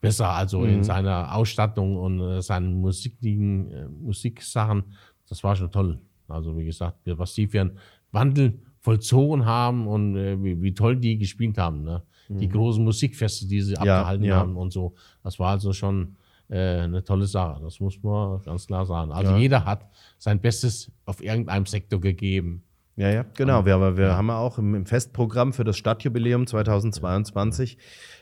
besser, 0.00 0.30
also 0.30 0.60
Mhm. 0.60 0.68
in 0.68 0.84
seiner 0.84 1.34
Ausstattung 1.34 1.96
und 1.96 2.20
äh, 2.20 2.40
seinen 2.42 2.80
musiklichen 2.80 3.70
äh, 3.70 3.88
Musiksachen. 3.88 4.84
Das 5.28 5.44
war 5.44 5.56
schon 5.56 5.70
toll. 5.70 5.98
Also 6.30 6.56
wie 6.56 6.64
gesagt, 6.64 6.98
was 7.04 7.34
die 7.34 7.46
für 7.46 7.60
einen 7.62 7.78
Wandel 8.12 8.60
vollzogen 8.80 9.44
haben 9.44 9.86
und 9.86 10.16
äh, 10.16 10.42
wie, 10.42 10.60
wie 10.62 10.72
toll 10.74 10.96
die 10.96 11.18
gespielt 11.18 11.58
haben. 11.58 11.82
Ne? 11.84 12.02
Die 12.28 12.48
großen 12.48 12.82
Musikfeste, 12.84 13.46
die 13.48 13.60
sie 13.60 13.76
abgehalten 13.76 14.22
Mhm. 14.22 14.28
ja. 14.28 14.36
haben 14.36 14.56
und 14.56 14.72
so. 14.72 14.94
Das 15.24 15.38
war 15.40 15.50
also 15.50 15.72
schon 15.72 16.16
äh, 16.48 16.82
eine 16.82 17.02
tolle 17.02 17.26
Sache. 17.26 17.60
Das 17.62 17.80
muss 17.80 18.00
man 18.02 18.40
ganz 18.42 18.66
klar 18.68 18.86
sagen. 18.86 19.10
Also 19.12 19.32
Ja. 19.32 19.38
jeder 19.38 19.64
hat 19.64 19.86
sein 20.16 20.40
Bestes 20.40 20.90
auf 21.06 21.22
irgendeinem 21.22 21.66
Sektor 21.66 22.00
gegeben. 22.00 22.62
Ja, 23.00 23.08
ja, 23.08 23.24
genau. 23.34 23.64
Wir, 23.64 23.76
aber 23.76 23.96
wir 23.96 24.14
haben 24.14 24.28
ja 24.28 24.36
auch 24.36 24.58
im, 24.58 24.74
im 24.74 24.84
Festprogramm 24.84 25.54
für 25.54 25.64
das 25.64 25.78
Stadtjubiläum 25.78 26.46
2022 26.46 27.78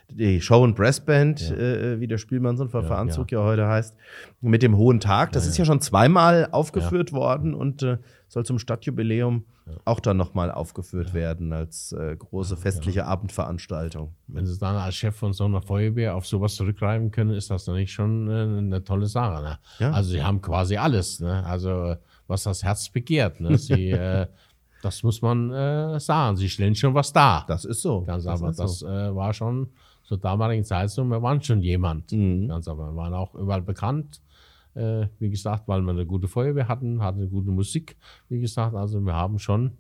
die 0.09 0.41
Show- 0.41 0.63
und 0.63 0.77
Brassband, 0.77 1.51
äh, 1.51 1.99
wie 1.99 2.07
der 2.07 2.19
Spielmanns- 2.19 2.61
und 2.61 2.71
Verfahrenszug 2.71 3.33
ja. 3.33 3.43
heute 3.43 3.67
heißt, 3.67 3.97
mit 4.41 4.63
dem 4.63 4.77
Hohen 4.77 5.01
Tag. 5.01 5.33
Das 5.33 5.49
ist 5.49 5.59
ja 5.59 5.65
schon 5.65 5.81
zweimal 5.81 6.49
aufgeführt 6.53 7.13
worden 7.13 7.55
und 7.55 7.83
äh, 7.83 7.99
soll 8.29 8.47
zum 8.47 8.61
Stadtjubiläum 8.61 9.45
auch 9.85 10.01
dann 10.01 10.17
nochmal 10.17 10.51
aufgeführt 10.51 11.13
werden 11.13 11.53
als 11.53 11.93
äh, 11.93 12.17
große 12.17 12.57
festliche 12.57 13.05
Abendveranstaltung. 13.05 14.15
Wenn 14.29 14.47
Sie 14.47 14.59
dann 14.59 14.77
als 14.77 14.95
Chef 14.95 15.17
von 15.17 15.33
so 15.33 15.45
einer 15.45 15.61
Feuerwehr 15.61 16.15
auf 16.15 16.27
sowas 16.27 16.55
zurückgreifen 16.55 17.11
können, 17.11 17.31
ist 17.31 17.51
das 17.51 17.67
natürlich 17.67 17.93
schon 17.93 18.29
äh, 18.29 18.59
eine 18.59 18.85
tolle 18.85 19.07
Sache. 19.07 19.43
Ne? 19.43 19.59
Ja. 19.81 19.91
Also 19.91 20.11
Sie 20.11 20.23
haben 20.23 20.41
quasi 20.41 20.77
alles. 20.77 21.21
Ne? 21.21 21.45
Also 21.45 21.97
was 22.29 22.45
das 22.45 22.63
Herz 22.63 22.89
begehrt. 22.91 23.41
Ne? 23.41 23.59
Sie, 23.59 23.91
äh, 23.91 24.27
das 24.83 25.03
muss 25.03 25.23
man 25.23 25.53
äh, 25.53 26.01
sagen. 26.01 26.37
Sie 26.37 26.49
stellen 26.49 26.75
schon 26.75 26.95
was 26.95 27.13
dar. 27.13 27.45
Das 27.49 27.65
ist 27.65 27.83
so. 27.83 28.03
Ganz 28.03 28.25
das 28.25 28.41
aber 28.41 28.53
das 28.53 28.79
so. 28.79 28.89
äh, 28.89 29.15
war 29.15 29.33
schon 29.33 29.69
zur 30.05 30.19
damaligen 30.19 30.65
Zeit 30.65 30.91
so, 30.91 31.05
wir 31.05 31.23
waren 31.23 31.43
schon 31.43 31.61
jemand. 31.61 32.13
Mhm. 32.13 32.49
Ganz 32.49 32.67
aber 32.69 32.91
wir 32.91 32.97
waren 32.97 33.15
auch 33.15 33.35
überall 33.35 33.63
bekannt. 33.63 34.23
Äh, 34.75 35.09
wie 35.19 35.31
gesagt, 35.31 35.69
weil 35.69 35.83
wir 35.83 35.91
eine 35.91 36.07
gute 36.07 36.29
Feuerwehr 36.29 36.69
hatten, 36.69 37.03
hatten 37.03 37.21
eine 37.21 37.29
gute 37.29 37.51
Musik. 37.51 37.97
Wie 38.29 38.41
gesagt, 38.41 38.75
also 38.75 39.01
wir 39.01 39.15
haben 39.15 39.39
schon 39.39 39.73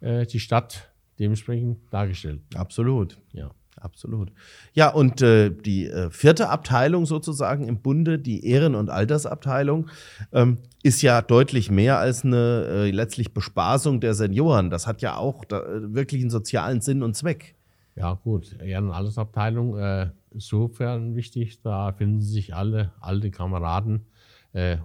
äh, 0.00 0.24
die 0.26 0.40
Stadt 0.40 0.90
dementsprechend 1.18 1.92
dargestellt. 1.92 2.40
Absolut. 2.54 3.18
Ja. 3.32 3.50
Absolut. 3.78 4.32
Ja, 4.72 4.88
und 4.88 5.20
äh, 5.20 5.50
die 5.50 5.86
äh, 5.86 6.10
vierte 6.10 6.48
Abteilung 6.48 7.04
sozusagen 7.04 7.68
im 7.68 7.82
Bunde, 7.82 8.18
die 8.18 8.46
Ehren- 8.46 8.74
und 8.74 8.88
Altersabteilung, 8.88 9.88
ähm, 10.32 10.58
ist 10.82 11.02
ja 11.02 11.20
deutlich 11.20 11.70
mehr 11.70 11.98
als 11.98 12.24
eine 12.24 12.64
äh, 12.68 12.90
letztlich 12.90 13.34
Bespaßung 13.34 14.00
der 14.00 14.14
Senioren. 14.14 14.70
Das 14.70 14.86
hat 14.86 15.02
ja 15.02 15.16
auch 15.16 15.44
da, 15.44 15.60
äh, 15.60 15.94
wirklich 15.94 16.22
einen 16.22 16.30
sozialen 16.30 16.80
Sinn 16.80 17.02
und 17.02 17.14
Zweck. 17.14 17.54
Ja, 17.96 18.14
gut. 18.14 18.56
Ehren- 18.60 18.86
und 18.86 18.92
Altersabteilung, 18.92 19.78
äh, 19.78 20.10
insofern 20.30 21.14
wichtig, 21.14 21.60
da 21.62 21.92
finden 21.92 22.22
sich 22.22 22.54
alle 22.54 22.92
alte 23.00 23.30
Kameraden. 23.30 24.06
Äh, 24.52 24.78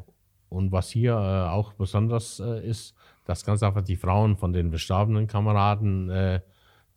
und 0.49 0.73
was 0.73 0.89
hier 0.89 1.13
äh, 1.13 1.49
auch 1.49 1.73
besonders 1.73 2.39
ist, 2.39 2.93
dass 3.23 3.45
ganz 3.45 3.63
einfach 3.63 3.83
die 3.83 3.95
Frauen 3.95 4.35
von 4.35 4.51
den 4.51 4.69
verstorbenen 4.69 5.27
Kameraden 5.27 6.41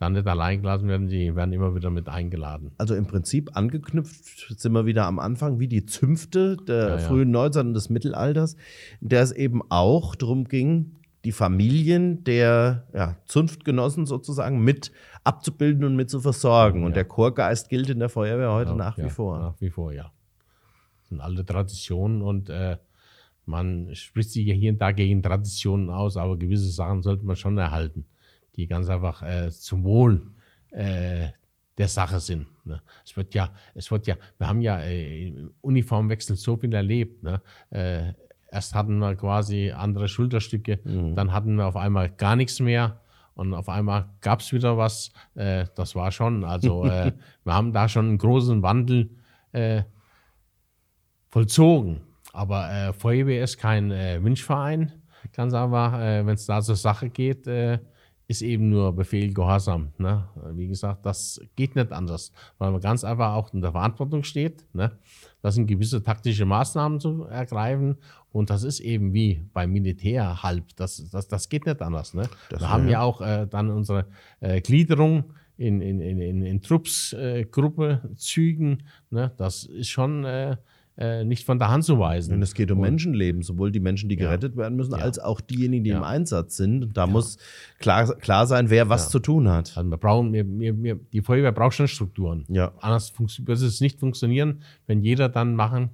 dann 0.05 0.13
nicht 0.13 0.27
allein 0.27 0.61
gelassen 0.61 0.89
werden, 0.89 1.09
die 1.09 1.35
werden 1.35 1.53
immer 1.53 1.75
wieder 1.75 1.91
mit 1.91 2.09
eingeladen. 2.09 2.73
Also 2.79 2.95
im 2.95 3.07
Prinzip 3.07 3.57
angeknüpft 3.57 4.55
sind 4.61 4.73
wir 4.73 4.85
wieder 4.87 5.07
am 5.07 5.19
Anfang, 5.19 5.59
wie 5.59 5.69
die 5.69 5.87
Zünfte 5.87 6.57
der 6.57 6.89
Ja, 6.91 6.99
frühen 6.99 7.31
Neuzeit 7.31 7.65
und 7.65 7.75
des 7.75 7.89
Mittelalters, 7.89 8.57
in 9.01 9.09
der 9.09 9.23
es 9.23 9.33
eben 9.33 9.63
auch 9.71 10.15
darum 10.15 10.45
ging, 10.45 10.97
die 11.25 11.33
Familien 11.33 12.23
der 12.25 12.87
ja, 12.93 13.17
Zunftgenossen 13.25 14.05
sozusagen 14.05 14.63
mit 14.63 14.93
abzubilden 15.25 15.85
und 15.85 15.97
mit 15.97 16.11
zu 16.11 16.21
versorgen. 16.21 16.85
Und 16.85 16.91
Ja. 16.91 16.97
der 16.97 17.05
Chorgeist 17.07 17.71
gilt 17.71 17.89
in 17.89 17.99
der 17.99 18.11
Feuerwehr 18.11 18.53
heute 18.53 18.73
Ja, 18.73 18.77
nach 18.77 18.99
wie 18.99 19.09
vor. 19.09 19.39
Nach 19.39 19.61
wie 19.61 19.71
vor, 19.71 19.93
ja. 19.93 20.13
Das 21.01 21.09
sind 21.09 21.21
alte 21.21 21.45
Traditionen 21.47 22.21
und 22.21 22.51
äh, 22.51 22.77
man 23.47 23.95
spricht 23.95 24.31
sich 24.33 24.47
ja 24.47 24.55
hier 24.55 24.73
und 24.73 24.81
da 24.81 24.93
gegen 24.93 25.23
Traditionen 25.23 25.89
aus, 25.89 26.17
aber 26.19 26.37
gewisse 26.37 26.71
Sachen 26.71 27.03
sollte 27.03 27.25
man 27.25 27.37
schon 27.37 27.57
erhalten, 27.57 28.05
die 28.57 28.67
ganz 28.67 28.89
einfach 28.89 29.23
äh, 29.23 29.51
zum 29.51 29.85
Wohl 29.85 30.31
äh, 30.71 31.29
der 31.77 31.89
Sache 31.89 32.21
sind. 32.21 32.47
Ne? 32.65 32.81
Es 33.05 33.17
wird 33.17 33.35
ja, 33.35 33.51
es 33.75 33.91
wird 33.91 34.07
ja, 34.07 34.17
wir 34.39 34.49
haben 34.49 34.61
ja 34.61 34.79
äh, 34.81 35.29
im 35.29 35.53
Uniformwechsel 35.61 36.37
so 36.37 36.57
viel 36.57 36.73
erlebt. 36.75 37.23
Ne? 37.23 37.41
Äh, 37.71 38.13
Erst 38.51 38.73
hatten 38.77 38.99
wir 38.99 39.17
quasi 39.17 39.73
andere 39.73 40.07
Schulterstücke, 40.07 40.79
Mhm. 40.85 41.17
dann 41.17 41.33
hatten 41.33 41.57
wir 41.57 41.67
auf 41.67 41.75
einmal 41.75 42.09
gar 42.09 42.37
nichts 42.37 42.61
mehr 42.61 43.01
und 43.35 43.53
auf 43.53 43.69
einmal 43.69 44.11
gab 44.21 44.39
es 44.41 44.53
wieder 44.53 44.79
was. 44.79 45.11
Äh, 45.35 45.65
das 45.75 45.97
war 45.97 46.13
schon, 46.13 46.45
also 46.45 46.85
äh, 46.87 47.11
wir 47.43 47.53
haben 47.53 47.73
da 47.73 47.89
schon 47.89 48.07
einen 48.11 48.19
großen 48.19 48.63
Wandel 48.63 49.11
äh, 49.51 49.83
vollzogen. 51.31 52.03
Aber 52.33 52.71
äh, 52.71 52.93
Feuerwehr 52.93 53.43
ist 53.43 53.59
kein 53.59 53.91
äh, 53.91 54.23
Wünschverein, 54.23 54.93
ganz 55.33 55.53
einfach, 55.55 56.01
äh, 56.01 56.25
wenn 56.27 56.35
es 56.35 56.47
da 56.47 56.61
zur 56.63 56.77
Sache 56.77 57.11
geht, 57.11 57.47
äh, 57.49 57.79
ist 58.27 58.43
eben 58.43 58.71
nur 58.71 58.95
Befehl 58.95 59.33
Gehorsam. 59.35 59.93
Ne? 59.99 60.29
Wie 60.53 60.67
gesagt, 60.67 61.05
das 61.05 61.41
geht 61.57 61.77
nicht 61.77 61.93
anders, 61.93 62.33
weil 62.59 62.71
man 62.71 62.81
ganz 62.81 63.05
einfach 63.05 63.35
auch 63.35 63.53
in 63.53 63.61
der 63.61 63.73
Verantwortung 63.73 64.25
steht. 64.25 64.65
Ne? 64.73 64.93
Das 65.43 65.55
sind 65.55 65.67
gewisse 65.67 66.03
taktische 66.03 66.47
Maßnahmen 66.47 67.01
zu 67.01 67.25
ergreifen 67.25 67.97
und 68.33 68.51
das 68.51 68.63
ist 68.63 68.81
eben 68.81 69.13
wie 69.13 69.45
beim 69.53 69.73
Militär 69.73 70.43
halb. 70.43 70.65
Das, 70.77 71.09
das, 71.11 71.29
das 71.29 71.49
geht 71.49 71.67
nicht 71.67 71.83
anders. 71.83 72.15
Ne? 72.15 72.29
Das 72.49 72.61
wir 72.61 72.71
haben 72.71 72.89
ja. 72.89 73.03
auch 73.03 73.21
äh, 73.21 73.47
dann 73.47 73.71
unsere 73.71 74.07
äh, 74.41 74.61
Gliederung 74.61 75.25
in, 75.57 75.81
in, 75.81 76.01
in, 76.01 76.21
in, 76.21 76.43
in 76.43 76.63
Trupps, 76.63 77.13
äh, 77.13 77.45
Gruppe, 77.45 78.01
Zügen. 78.17 78.85
Ne? 79.11 79.33
Das 79.37 79.65
ist 79.65 79.89
schon 79.89 80.25
äh, 80.25 80.57
äh, 80.97 81.25
nicht 81.25 81.45
von 81.45 81.59
der 81.59 81.71
Hand 81.71 81.85
zu 81.85 81.99
weisen. 81.99 82.35
Und 82.35 82.43
es 82.43 82.55
geht 82.55 82.71
um 82.71 82.79
Und- 82.79 82.83
Menschenleben, 82.83 83.43
sowohl 83.43 83.73
die 83.73 83.81
Menschen, 83.81 84.09
die 84.09 84.15
Ja. 84.17 84.27
gerettet 84.27 84.57
werden 84.57 84.77
müssen, 84.77 84.93
Ja. 84.93 84.99
als 84.99 85.19
auch 85.19 85.41
diejenigen, 85.41 85.83
die 85.85 85.91
Ja. 85.91 85.97
im 85.99 86.05
Einsatz 86.05 86.57
sind. 86.57 86.85
Und 86.85 86.97
da 86.97 87.07
muss 87.07 87.37
klar, 87.81 88.15
klar 88.17 88.47
sein, 88.47 88.71
wer 88.71 88.89
was 88.89 89.05
Ja. 89.07 89.11
zu 89.11 89.19
tun 89.19 89.49
hat. 89.49 89.77
Also 89.77 89.91
wir 89.91 89.97
brauchen, 89.97 90.33
wir, 90.33 90.47
wir, 90.47 90.83
wir, 90.83 91.01
die 91.13 91.21
Feuerwehr 91.21 91.53
braucht 91.53 91.75
schon 91.75 91.89
Strukturen. 91.89 92.45
Ja. 92.49 92.73
Anders 92.81 93.13
wird 93.19 93.59
es 93.61 93.81
nicht 93.81 93.99
funktionieren, 93.99 94.63
wenn 94.87 95.03
jeder 95.03 95.29
dann 95.29 95.55
machen 95.57 95.91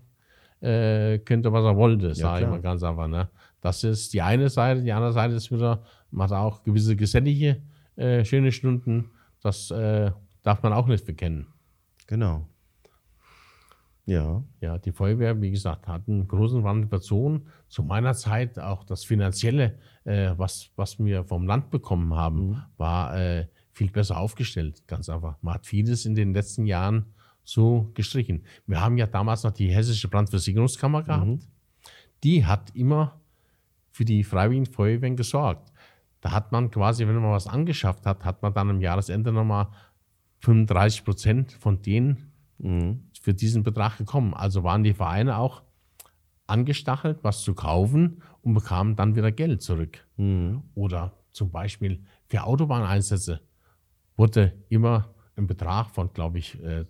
äh, 0.62 1.18
könnte, 1.20 1.50
was 1.54 1.64
er 1.64 1.74
wollte, 1.76 2.14
sage 2.14 2.44
ich 2.44 2.50
mal 2.50 2.60
ganz 2.60 2.82
einfach. 2.82 3.08
Ne? 3.08 3.30
Das 3.62 3.82
ist 3.82 4.12
die 4.12 4.20
eine 4.20 4.50
Seite. 4.50 4.82
Die 4.82 4.92
andere 4.92 5.14
Seite 5.14 5.34
ist 5.34 5.50
wieder, 5.50 5.82
man 6.10 6.28
hat 6.28 6.36
auch 6.36 6.62
gewisse 6.62 6.96
gesellige, 6.96 7.62
äh, 7.96 8.22
schöne 8.26 8.52
Stunden. 8.52 9.10
Das 9.42 9.70
äh, 9.70 10.10
darf 10.42 10.62
man 10.62 10.74
auch 10.74 10.86
nicht 10.86 11.02
verkennen. 11.02 11.46
Genau. 12.06 12.46
Ja. 14.06 14.42
Ja, 14.60 14.78
die 14.78 14.92
Feuerwehr, 14.92 15.40
wie 15.40 15.50
gesagt, 15.50 15.86
hat 15.86 16.08
einen 16.08 16.26
großen 16.26 16.64
Wandel 16.64 16.88
verzogen. 16.88 17.46
Zu 17.68 17.82
meiner 17.82 18.14
Zeit 18.14 18.58
auch 18.58 18.84
das 18.84 19.04
Finanzielle, 19.04 19.78
äh, 20.04 20.32
was, 20.36 20.70
was 20.76 20.98
wir 20.98 21.24
vom 21.24 21.46
Land 21.46 21.70
bekommen 21.70 22.14
haben, 22.14 22.62
war 22.76 23.16
äh, 23.16 23.46
viel 23.72 23.90
besser 23.90 24.18
aufgestellt. 24.18 24.86
Ganz 24.86 25.08
einfach. 25.08 25.36
Man 25.42 25.54
hat 25.54 25.66
vieles 25.66 26.06
in 26.06 26.14
den 26.14 26.34
letzten 26.34 26.66
Jahren 26.66 27.06
so 27.44 27.90
gestrichen. 27.94 28.44
Wir 28.66 28.80
haben 28.80 28.96
ja 28.98 29.06
damals 29.06 29.44
noch 29.44 29.52
die 29.52 29.68
Hessische 29.68 30.08
Brandversicherungskammer 30.08 31.02
gehabt. 31.02 31.48
Die 32.22 32.44
hat 32.44 32.74
immer 32.74 33.20
für 33.90 34.04
die 34.04 34.24
Freiwilligen 34.24 34.66
Feuerwehren 34.66 35.16
gesorgt. 35.16 35.72
Da 36.20 36.32
hat 36.32 36.52
man 36.52 36.70
quasi, 36.70 37.06
wenn 37.06 37.14
man 37.16 37.32
was 37.32 37.46
angeschafft 37.46 38.06
hat, 38.06 38.24
hat 38.24 38.42
man 38.42 38.52
dann 38.52 38.70
am 38.70 38.80
Jahresende 38.80 39.32
nochmal 39.32 39.68
35 40.40 41.04
Prozent 41.04 41.52
von 41.52 41.80
denen 41.82 42.32
für 43.20 43.34
diesen 43.34 43.62
Betrag 43.62 43.98
gekommen. 43.98 44.34
Also 44.34 44.64
waren 44.64 44.82
die 44.82 44.94
Vereine 44.94 45.36
auch 45.38 45.62
angestachelt, 46.46 47.18
was 47.22 47.42
zu 47.42 47.54
kaufen 47.54 48.22
und 48.42 48.54
bekamen 48.54 48.96
dann 48.96 49.14
wieder 49.14 49.30
Geld 49.30 49.62
zurück. 49.62 50.04
Oder 50.74 51.12
zum 51.30 51.50
Beispiel 51.50 52.02
für 52.26 52.42
Autobahneinsätze 52.42 53.40
wurde 54.16 54.54
immer 54.68 55.14
ein 55.36 55.46
Betrag 55.46 55.90
von, 55.90 56.12
glaube 56.12 56.38
ich, 56.38 56.60
äh, 56.62 56.86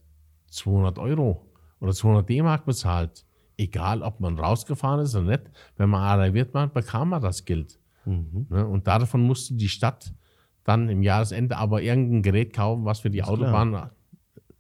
200 0.51 0.99
Euro 0.99 1.47
oder 1.81 1.93
200 1.93 2.29
D-Mark 2.29 2.64
bezahlt. 2.64 3.27
Egal, 3.57 4.03
ob 4.03 4.21
man 4.21 4.38
rausgefahren 4.38 5.01
ist 5.01 5.14
oder 5.14 5.27
nicht. 5.27 5.51
Wenn 5.77 5.90
man 5.90 6.03
arriviert 6.03 6.55
war, 6.55 6.69
bekam 6.69 7.11
man 7.11 7.21
das 7.21 7.45
Geld. 7.45 7.79
Ne? 8.49 8.66
Und 8.66 8.87
davon 8.87 9.23
musste 9.23 9.55
die 9.55 9.69
Stadt 9.69 10.14
dann 10.64 10.88
im 10.88 11.03
Jahresende 11.03 11.57
aber 11.57 11.83
irgendein 11.83 12.23
Gerät 12.23 12.53
kaufen, 12.55 12.85
was 12.85 13.01
für 13.01 13.11
die 13.11 13.23
Autobahn, 13.23 13.90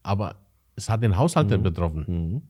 aber 0.02 0.36
es 0.80 0.88
hat 0.90 1.02
den 1.02 1.16
Haushalt 1.16 1.48
nicht 1.50 1.62
betroffen. 1.62 2.42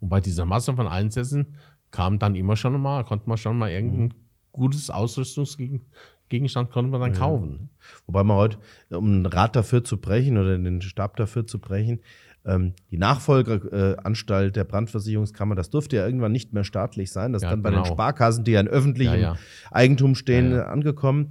Und 0.00 0.08
bei 0.08 0.20
dieser 0.20 0.44
Masse 0.44 0.74
von 0.74 0.86
Einsätzen 0.88 1.56
kam 1.90 2.18
dann 2.18 2.34
immer 2.34 2.56
schon 2.56 2.80
mal, 2.80 3.04
konnte 3.04 3.28
man 3.28 3.38
schon 3.38 3.58
mal 3.58 3.70
irgendein 3.70 4.14
gutes 4.50 4.90
Ausrüstungsgegenstand 4.90 6.70
konnte 6.70 6.90
man 6.90 7.00
dann 7.00 7.12
kaufen. 7.12 7.70
Wobei 8.06 8.24
man 8.24 8.36
heute, 8.36 8.58
um 8.90 9.22
ein 9.22 9.26
Rad 9.26 9.56
dafür 9.56 9.84
zu 9.84 9.98
brechen 9.98 10.38
oder 10.38 10.58
den 10.58 10.80
Stab 10.82 11.16
dafür 11.16 11.46
zu 11.46 11.58
brechen, 11.58 12.00
ähm, 12.44 12.74
die 12.90 12.98
Nachfolgeanstalt 12.98 14.56
der 14.56 14.64
Brandversicherungskammer, 14.64 15.54
das 15.54 15.70
durfte 15.70 15.96
ja 15.96 16.04
irgendwann 16.06 16.32
nicht 16.32 16.52
mehr 16.52 16.64
staatlich 16.64 17.12
sein. 17.12 17.32
Das 17.32 17.42
ist 17.42 17.44
Ja, 17.44 17.50
dann 17.50 17.62
bei 17.62 17.70
den 17.70 17.82
genau. 17.82 17.94
Sparkassen, 17.94 18.44
die 18.44 18.52
ja 18.52 18.60
in 18.60 18.68
öffentlichem 18.68 19.14
Ja, 19.14 19.20
ja. 19.20 19.36
Eigentum 19.70 20.14
stehen, 20.14 20.50
Ja, 20.50 20.56
ja. 20.58 20.62
äh, 20.64 20.66
angekommen. 20.66 21.30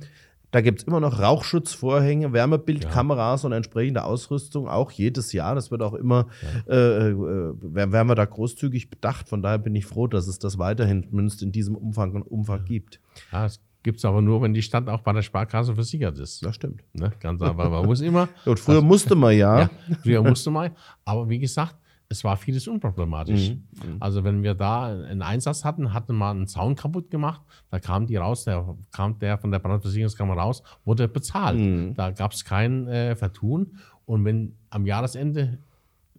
Da 0.52 0.62
gibt 0.62 0.82
es 0.82 0.88
immer 0.88 1.00
noch 1.00 1.20
Rauchschutzvorhänge, 1.20 2.34
Wärmebildkameras 2.34 3.46
und 3.46 3.54
entsprechende 3.54 4.04
Ausrüstung, 4.04 4.68
auch 4.68 4.92
jedes 4.92 5.32
Jahr. 5.32 5.56
Das 5.56 5.72
wird 5.72 5.82
auch 5.82 5.94
immer, 5.94 6.28
äh, 6.68 6.76
äh, 6.76 7.14
werden 7.16 8.08
wir 8.08 8.16
da 8.16 8.26
großzügig 8.26 8.90
bedacht. 8.90 9.30
Von 9.30 9.42
daher 9.42 9.60
bin 9.60 9.76
ich 9.76 9.86
froh, 9.86 10.08
dass 10.08 10.28
es 10.28 10.40
das 10.40 10.58
weiterhin 10.58 11.06
zumindest 11.10 11.42
in 11.42 11.52
diesem 11.52 11.76
Umfang 11.76 12.14
und 12.14 12.24
Umfang 12.24 12.66
gibt. 12.66 13.00
Ja, 13.32 13.44
das 13.44 13.62
gibt 13.84 13.98
es 14.00 14.06
aber 14.06 14.22
nur, 14.22 14.42
wenn 14.42 14.54
die 14.54 14.62
Stadt 14.62 14.88
auch 14.90 15.02
bei 15.02 15.14
der 15.14 15.22
Sparkasse 15.22 15.74
versichert 15.74 16.20
ist. 16.20 16.46
Das 16.46 16.56
stimmt. 16.56 16.84
Ne? 16.94 17.12
Ganz 17.20 17.42
einfach. 17.42 17.70
Man 17.70 17.86
muss 17.86 18.02
immer. 18.02 18.30
Und 18.46 18.60
früher 18.60 18.82
musste 18.82 19.16
man 19.16 19.36
ja. 19.36 19.62
Ja, 19.62 19.70
früher 20.04 20.22
musste 20.22 20.52
man. 20.52 20.72
Aber 21.06 21.30
wie 21.30 21.40
gesagt, 21.40 21.76
es 22.12 22.24
war 22.24 22.36
vieles 22.38 22.68
unproblematisch. 22.68 23.52
Mhm, 23.52 23.98
Also 24.00 24.24
wenn 24.24 24.44
wir 24.44 24.54
da 24.54 24.86
einen 24.88 25.22
Einsatz 25.22 25.64
hatten, 25.66 25.94
hatten 25.94 26.16
wir 26.18 26.30
einen 26.30 26.46
Zaun 26.48 26.76
kaputt 26.76 27.10
gemacht, 27.10 27.42
da 27.70 27.80
kam 27.80 28.06
die 28.06 28.18
raus, 28.18 28.44
der 28.44 28.76
kam 28.92 29.18
der 29.20 29.38
von 29.38 29.50
der 29.52 29.60
Brandversicherungskammer 29.60 30.34
raus, 30.36 30.62
wurde 30.86 31.08
bezahlt. 31.08 31.58
Mhm. 31.60 31.94
Da 31.96 32.12
gab 32.12 32.34
es 32.34 32.44
kein 32.44 32.88
äh, 32.88 33.16
Vertun. 33.16 33.78
Und 34.06 34.26
wenn 34.26 34.56
am 34.70 34.86
Jahresende 34.86 35.60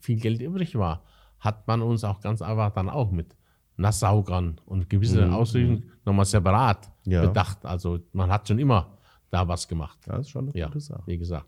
viel 0.01 0.19
Geld 0.19 0.41
übrig 0.41 0.75
war, 0.77 1.03
hat 1.41 1.67
man 1.67 1.83
uns 1.83 2.05
auch 2.05 2.21
ganz 2.21 2.41
einfach 2.43 2.71
dann 2.73 2.89
auch 2.89 3.11
mit 3.11 3.37
Nasssaugern 3.77 4.61
und 4.67 4.89
gewisse 4.89 5.31
Ausrüstung 5.33 5.83
nochmal 6.05 6.25
separat 6.25 6.91
Mhm, 7.05 7.13
Ja. 7.13 7.27
bedacht. 7.27 7.65
Also 7.67 7.99
man 8.13 8.31
hat 8.31 8.47
schon 8.49 8.59
immer 8.59 8.97
da 9.31 9.47
was 9.49 9.67
gemacht. 9.67 9.99
Das 10.07 10.21
ist 10.21 10.31
schon 10.31 10.49
eine 10.51 10.59
Ja, 10.59 10.67
gute 10.67 10.81
Sache. 10.81 11.03
wie 11.07 11.19
gesagt. 11.19 11.47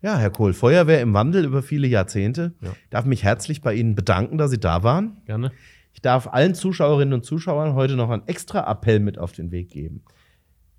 Ja, 0.00 0.16
Herr 0.16 0.30
Kohl, 0.30 0.52
Feuerwehr 0.52 1.00
im 1.00 1.12
Wandel 1.12 1.44
über 1.44 1.62
viele 1.62 1.88
Jahrzehnte. 1.88 2.52
Ja. 2.60 2.70
Ich 2.70 2.90
darf 2.90 3.04
mich 3.04 3.24
herzlich 3.24 3.62
bei 3.62 3.74
Ihnen 3.74 3.96
bedanken, 3.96 4.38
dass 4.38 4.50
Sie 4.52 4.60
da 4.60 4.84
waren. 4.84 5.16
Gerne. 5.24 5.50
Ich 5.92 6.00
darf 6.00 6.28
allen 6.28 6.54
Zuschauerinnen 6.54 7.14
und 7.14 7.24
Zuschauern 7.24 7.74
heute 7.74 7.96
noch 7.96 8.10
einen 8.10 8.26
extra 8.28 8.70
Appell 8.70 9.00
mit 9.00 9.18
auf 9.18 9.32
den 9.32 9.50
Weg 9.50 9.70
geben. 9.70 10.04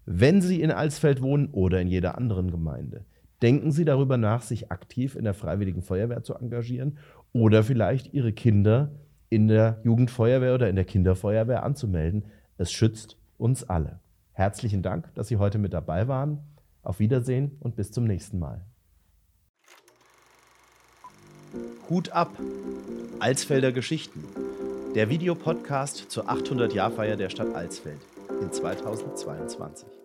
Wenn 0.06 0.42
Sie 0.42 0.62
in 0.62 0.72
Alsfeld 0.72 1.22
wohnen 1.22 1.50
oder 1.52 1.82
in 1.82 1.90
jeder 1.90 2.18
anderen 2.18 2.50
Gemeinde, 2.50 3.04
denken 3.42 3.74
Sie 3.74 3.84
darüber 3.84 4.16
nach, 4.16 4.42
sich 4.42 4.72
aktiv 4.72 5.16
in 5.16 5.26
der 5.26 5.34
Freiwilligen 5.34 5.82
Feuerwehr 5.82 6.24
zu 6.24 6.36
engagieren 6.36 6.98
oder 7.34 7.64
vielleicht 7.64 8.14
Ihre 8.14 8.32
Kinder 8.32 8.92
in 9.28 9.50
der 9.50 9.82
Jugendfeuerwehr 9.84 10.56
oder 10.56 10.70
in 10.70 10.78
der 10.78 10.86
Kinderfeuerwehr 10.86 11.64
anzumelden. 11.64 12.24
Es 12.58 12.72
schützt 12.72 13.18
uns 13.38 13.66
alle. 13.66 14.00
Herzlichen 14.32 14.82
Dank, 14.82 15.14
dass 15.16 15.28
Sie 15.28 15.36
heute 15.36 15.58
mit 15.58 15.74
dabei 15.74 16.08
waren. 16.08 16.40
Auf 16.82 17.00
Wiedersehen 17.00 17.58
und 17.60 17.76
bis 17.76 17.92
zum 17.92 18.06
nächsten 18.06 18.40
Mal. 18.40 18.66
Hut 21.90 22.12
ab! 22.12 22.32
Alsfelder 23.20 23.72
Geschichten. 23.72 24.24
Der 24.96 25.10
Videopodcast 25.10 26.10
zur 26.10 26.30
800-Jahr-Feier 26.30 27.16
der 27.16 27.30
Stadt 27.30 27.54
Alsfeld 27.54 28.00
in 28.42 28.52
2022. 28.52 29.99